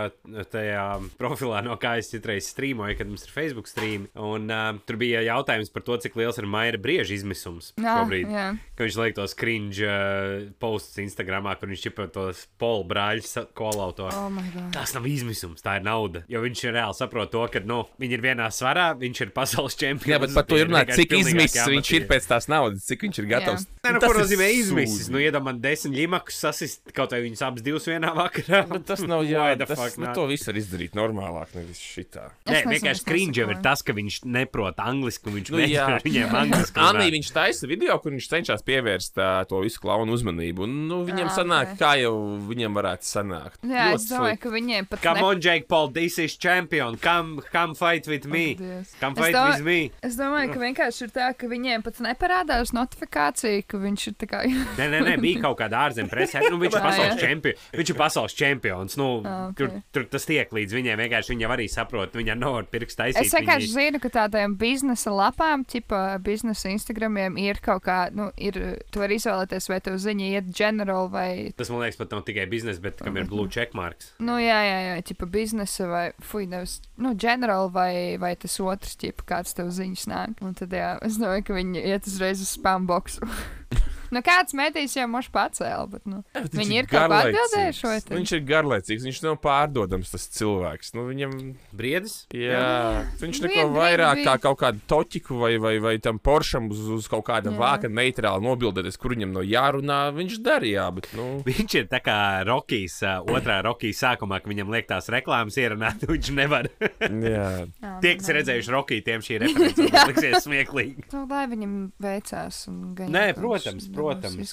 [0.53, 0.85] tajā
[1.21, 4.07] profilā, no kā es citreiz strīmoju, kad mums ir Facebook stream.
[4.17, 8.31] Un uh, tur bija jautājums par to, cik liels ir maira brieža izmisums Jā, šobrīd.
[8.33, 8.47] jā.
[8.77, 14.09] Ka viņš liek tos cringe uh, posts Instagramā, kur viņš čipa tos polu brāļus kolauto.
[14.13, 14.71] Oh, my God.
[14.77, 16.25] Tas nav izmisums, tā ir nauda.
[16.33, 19.77] Jo viņš ir reāli saprot to, ka nu, viņi ir vienā svarā, viņš ir pasaules
[19.79, 20.11] čempions.
[20.17, 23.19] Jā, bet par to ir runāt, cik izmisis viņš ir pēc tās naudas, cik viņš
[23.23, 23.67] ir gatavs.
[23.87, 25.09] Nē, nu, Tas ko ir nozīmē izmisis?
[25.13, 28.65] Nu, iedomājieties, desmit limakus sasist, kaut vai viņus abus divus vienā vakarā.
[28.71, 32.29] Bet tas nav jā, the tas, nu, to visu var izdarīt normālāk, nevis šitā.
[32.47, 35.61] Es Nē, vienkārši es cringe jau ir tas, ka viņš neprot angliski, un viņš Nu,
[35.63, 35.87] jā.
[35.97, 36.81] ar viņiem angliski.
[36.83, 40.67] Anī, viņš taisa video, kur viņš cenšas pievērst uh, to visu klaunu uzmanību.
[40.67, 41.79] Un, nu, viņam Ā, sanāk, ok.
[41.81, 42.15] kā jau
[42.51, 43.61] viņam varētu sanākt.
[43.63, 46.97] Jā, es Ļoti domāju, ka viņiem pat Come ne- on, Jake Paul, this is champion.
[46.99, 48.57] Come, come fight with me.
[48.59, 48.93] Dievs.
[49.01, 49.79] Come Es fight domāju- with me.
[50.03, 54.29] Es domāju, ka vienkārši ir tā, ka viņiem pat neparādās notifikācija, ka viņš ir tā
[54.31, 54.43] kā.
[54.47, 56.45] Nē, nē, nē, bija kaut kāda ārzemju presē.
[56.51, 57.55] Nu, viņš, ir pasaules čempi...
[57.77, 58.97] viņš ir pasaules čempions.
[59.01, 59.57] Nu, Ah, ok.
[59.59, 61.01] tur, tur tas tiek līdz viņiem.
[61.01, 63.25] Vienkārši viņi arī saprot, viņam nav ar pirkstu taisīt.
[63.27, 68.59] Es vienkārši zinu, ka tādiem biznesa lapām, tipā biznesa Instagramiem, ir kaut kā, nu, ir,
[68.93, 71.29] tu vari izvēlēties, vai tev ziņa iet generāli vai.
[71.59, 74.13] Tas man liekas, pat nav tikai biznesa, bet kam ir blue checkmarks.
[74.23, 77.93] Nu, jā, jā, jā, tipā biznesa vai, fuj, nevis, nu, generāli vai,
[78.23, 80.37] vai tas otrs, tipā kāds tev ziņas nāk.
[80.45, 83.27] Un tad, jā, es domāju, ka viņi iet uzreiz uz spam boxu.
[84.15, 87.41] nu, kāds medijs jau moš pacēla, bet, nu, viņš viņi ir kā garlaicīgs.
[87.47, 88.15] atbildējuši.
[88.17, 90.93] Viņš ir garlaicīgs, viņš nav pārdodams, tas cilvēks.
[90.97, 91.35] Nu, viņam,
[91.77, 92.17] Briedis?
[92.35, 94.27] jā, viņš neko brīdi vairāk bija.
[94.31, 97.59] kā kaut kādu toķiku vai, vai, vai tam poršam uz, uz kaut kāda Jā.
[97.61, 100.01] vāka neitrāli nobildēties, kur viņam no jārunā.
[100.17, 104.71] Viņš darīja, bet, nu, Viņš ir tā kā Rokijs, uh, otrā Rokijas sākumā, kad viņam
[104.73, 106.69] liek tās reklāmas ierunāt, viņš nevar.
[107.01, 107.45] jā.
[107.87, 111.05] Jā, Tie, kas redzējuši Rokiju, tiem šī reference varbūt liksies smieklīgi.
[111.13, 112.63] Nu, lai viņam veicās.
[112.71, 114.53] un gan Nē, protams, viņš protams,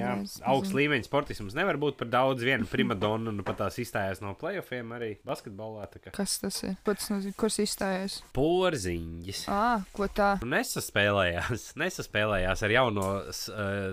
[0.00, 0.14] Jā,
[0.50, 2.44] augsts līmeņa sportisms nevar būt par daudz.
[2.46, 5.88] Viena primadona nu pat tās izstājās no playoffiem arī basketbolā.
[6.16, 6.76] Kas tas ir?
[6.86, 7.36] Tas nozīmē?
[7.40, 8.18] Kurš izstājas?
[8.36, 9.44] Porziņģis.
[9.52, 10.32] Ah, ko tā?
[10.42, 13.06] Nu, Nesaspēlējās, nesaspēlējās ar jauno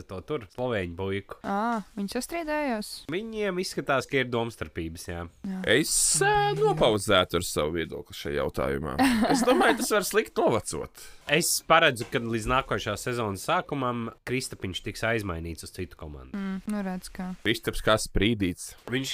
[0.08, 0.96] to tur slovēņu.
[1.44, 2.94] Ah, viņi sastrīdējās.
[3.14, 5.08] Viņiem izskatās, ka ir domstarpības.
[5.12, 5.26] Jā.
[5.70, 8.98] Es uh, nopauzētu ar savu viedokli šajā jautājumā.
[9.32, 11.06] Es domāju, tas var slikti novacot.
[11.28, 16.32] Es paredzu, ka līdz nākošā sezonas sākumam Kristapiņš tiks aizmainīts uz citu komandu.
[16.40, 17.34] Mm, nu, redz, kā.
[17.44, 18.70] Kristaps kā sprīdīts.
[18.88, 19.12] Viņš,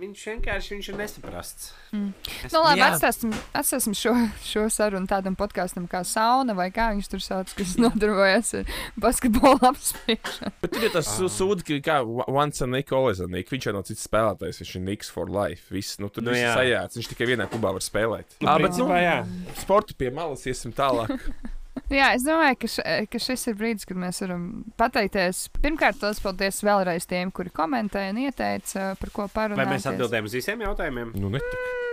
[0.00, 1.66] viņš vienkārši viņš ir nesaprasts.
[2.46, 2.88] Es- Nu, labi, Jā.
[2.94, 7.76] atstāsim, atstāsim šo, šo sarunu tādam podkāstam kā sauna vai kā viņš tur sauc, kas
[7.76, 8.64] nodarbojas ar
[8.96, 10.50] basketbolu apspriešanu.
[10.64, 11.28] Bet tur ir tas Ah.
[11.28, 12.88] sūds, ka kā once a Nick,
[13.28, 13.50] Nick.
[13.52, 15.68] Viņš jau nav cits spēlētājs, viņš ir Niks for life.
[15.70, 16.96] Viss, nu, tur Nu, nu, sajāts.
[16.96, 18.24] Viņš tikai vienā klubā var spēlēt.
[18.40, 19.16] Nu, Ā, bet, principā, jā.
[19.60, 21.20] sportu pie malas iesim tālāk.
[21.98, 24.48] Jā, es domāju, ka, š, ka šis ir brīdis, kad mēs varam
[24.80, 25.46] pateikties.
[25.60, 29.62] Pirmkārt, liels paldies vēlreiz tiem, kuri komentēja un ieteica, par ko parunāt.
[29.64, 31.16] Vai mēs atbildējam uz visiem jautājumiem?
[31.18, 31.83] nu, netik.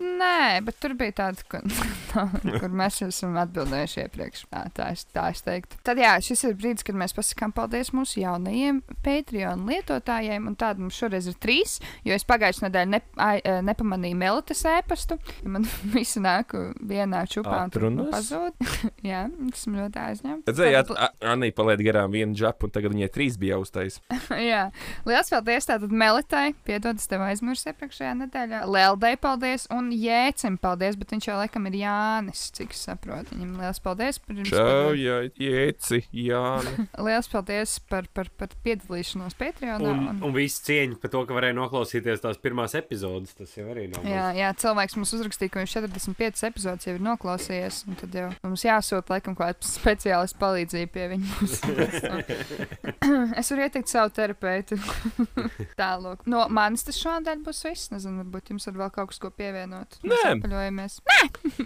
[0.00, 1.64] Nē, bet tur bija tāda, kur,
[2.62, 4.46] kur mēs esam atbildējuši iepriekš.
[4.48, 5.76] Tā, tā, es, tā es teiktu.
[5.84, 10.46] Tad jā, šis ir brīdis, kad mēs pasakām paldies mūsu jaunajiem Patreon lietotājiem.
[10.48, 11.76] Un tādi mums šoreiz ir trīs,
[12.06, 13.34] jo es pagājušajā nedēļā ne, ai,
[13.66, 15.18] nepamanīju Melitas ēpastu.
[15.44, 18.56] Man viss nāk vienā čupā un pazūd.
[19.10, 20.48] jā, esmu ļoti aizņemta.
[20.48, 20.94] Redzējāt,
[21.28, 24.00] Anī palaid garām vienu džapu, un tagad viņai trīs bija uztais.
[24.32, 24.64] Jā,
[25.04, 26.54] liels paldies tātad Melitai.
[26.64, 28.64] Piedod, es tev aizmirsu iepriekšējā nedēļā.
[28.64, 33.34] Lēldei paldies un Jēcim paldies, bet viņš jau laikam ir Jānis, cik es saprotu.
[33.36, 34.50] Viņam liels paldies par jums.
[34.52, 36.42] Čau, jā, jēci, jā.
[37.06, 39.90] Liels paldies par, par, par piedalīšanos Patreonā.
[39.90, 43.34] Un, Un, un viss cieņa par to, ka varēja noklausīties tās pirmās epizodes.
[43.38, 44.04] Tas jau arī nav.
[44.08, 47.82] Jā, jā, cilvēks mums uzrakstīja, ka viņš 45 epizodes jau ir noklausījies.
[47.88, 51.26] un Tad jau mums jāsūta, laikam, kaut kāda speciālista palīdzība pie viņa.
[53.40, 54.78] es varu ieteikt savu terapeitu.
[55.80, 56.24] Tālāk.
[56.30, 57.90] No manis tas šodien būs viss.
[57.94, 59.79] Nezinu, varbūt jums ir vēl kaut kas, ko pievienot.
[60.04, 60.32] Mēs Nē.
[60.38, 60.98] apaļojamies.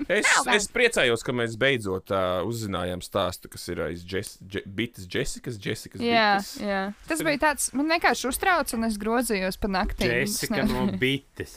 [0.08, 0.56] Es, Nav vēl.
[0.58, 5.56] es priecājos, ka mēs beidzot uh, uzzinājām stāstu, kas ir aiz Jess, Je, Bitas, Jessikas,
[5.62, 6.02] Jessikas.
[6.04, 6.50] Jā, bites.
[6.60, 6.80] jā.
[7.08, 10.08] Tas bija tāds, man vienkārši uztrauc, un es grozījos pa naktī.
[10.24, 11.56] Jessica no bites.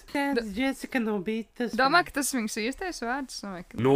[0.55, 1.73] Jessica no bites.
[1.77, 3.41] Domā, ka tas viņas īstais vārds.
[3.43, 3.81] Domāju, ka...
[3.83, 3.95] Nu,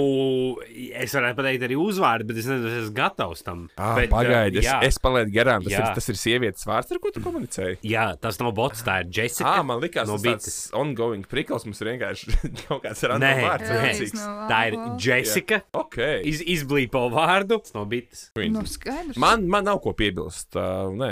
[0.98, 3.64] es varētu pateikt arī uzvārdu, bet es nezinu, vai es esmu gatavs tam.
[3.78, 5.64] Ah, bet, Pagaidi, es, jā, es palaidu garām.
[5.66, 5.84] Tas Jā.
[5.86, 7.80] ir, tas ir sievietes vārds, ar ko tu komunicēji.
[7.88, 9.58] jā, tas nav bots, tā ir Jessica.
[9.58, 13.24] Ah, man liekas, no no tas tāds ongoing prikals mums ir vienkārši kaut kāds random
[13.24, 13.70] Nē, vārds.
[13.72, 14.10] nē.
[14.18, 14.78] No Tā ir.
[15.02, 15.62] Jessica.
[15.78, 15.98] Ok.
[16.28, 17.60] Iz, izblīpo vārdu.
[17.64, 18.28] Tas nav bites.
[18.52, 19.18] Nu, skaidrs.
[19.22, 20.56] Man, man nav ko piebilst.
[20.58, 21.12] Uh, nē.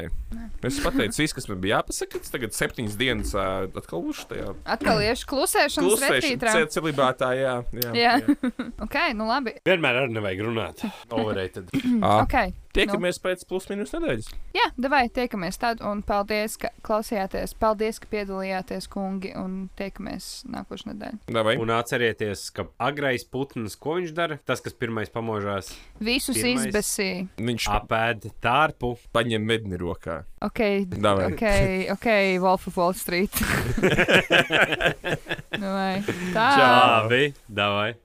[0.67, 2.19] Es pateicu, viss, kas man bija jāpasaka.
[2.29, 6.53] Tagad septiņas dienas uh, atkal būšu tajā Atkal iešu klusēšanas klusēšanā, retrītrā.
[6.53, 7.31] ce- celibātā.
[7.39, 8.13] Jā, jā, Jā.
[8.85, 9.55] ok, nu labi.
[9.65, 10.85] Vienmēr arī nevajag runāt.
[11.09, 11.71] Overrated.
[12.03, 12.35] Ah, Ok.
[12.75, 14.27] Tiekamies pēc plus minus nedēļas.
[14.53, 17.55] Jā, devai, tiekamies tad, un paldies, ka klausījāties.
[17.59, 21.17] Paldies, ka piedalījāties, kungi, un tiekamies nākošais nedēļa.
[21.33, 21.55] Davai.
[21.61, 26.69] Un atcerieties, ka agrais putns, ko viņš dara, tas, kas pirmais pamožās, Visus Pirmais.
[26.69, 27.25] izbēsīja.
[27.41, 28.93] Viņš apēd tārpu.
[29.15, 30.21] paņem medni rokā.
[30.45, 30.61] Ok,
[30.93, 31.31] Davai.
[31.33, 31.45] ok,
[31.97, 32.07] ok,
[32.39, 33.33] Wolf of Wall Street.
[35.61, 36.01] nu, vai.
[36.35, 36.47] Tā.
[36.55, 37.23] Čāvi!
[37.49, 37.91] Davai!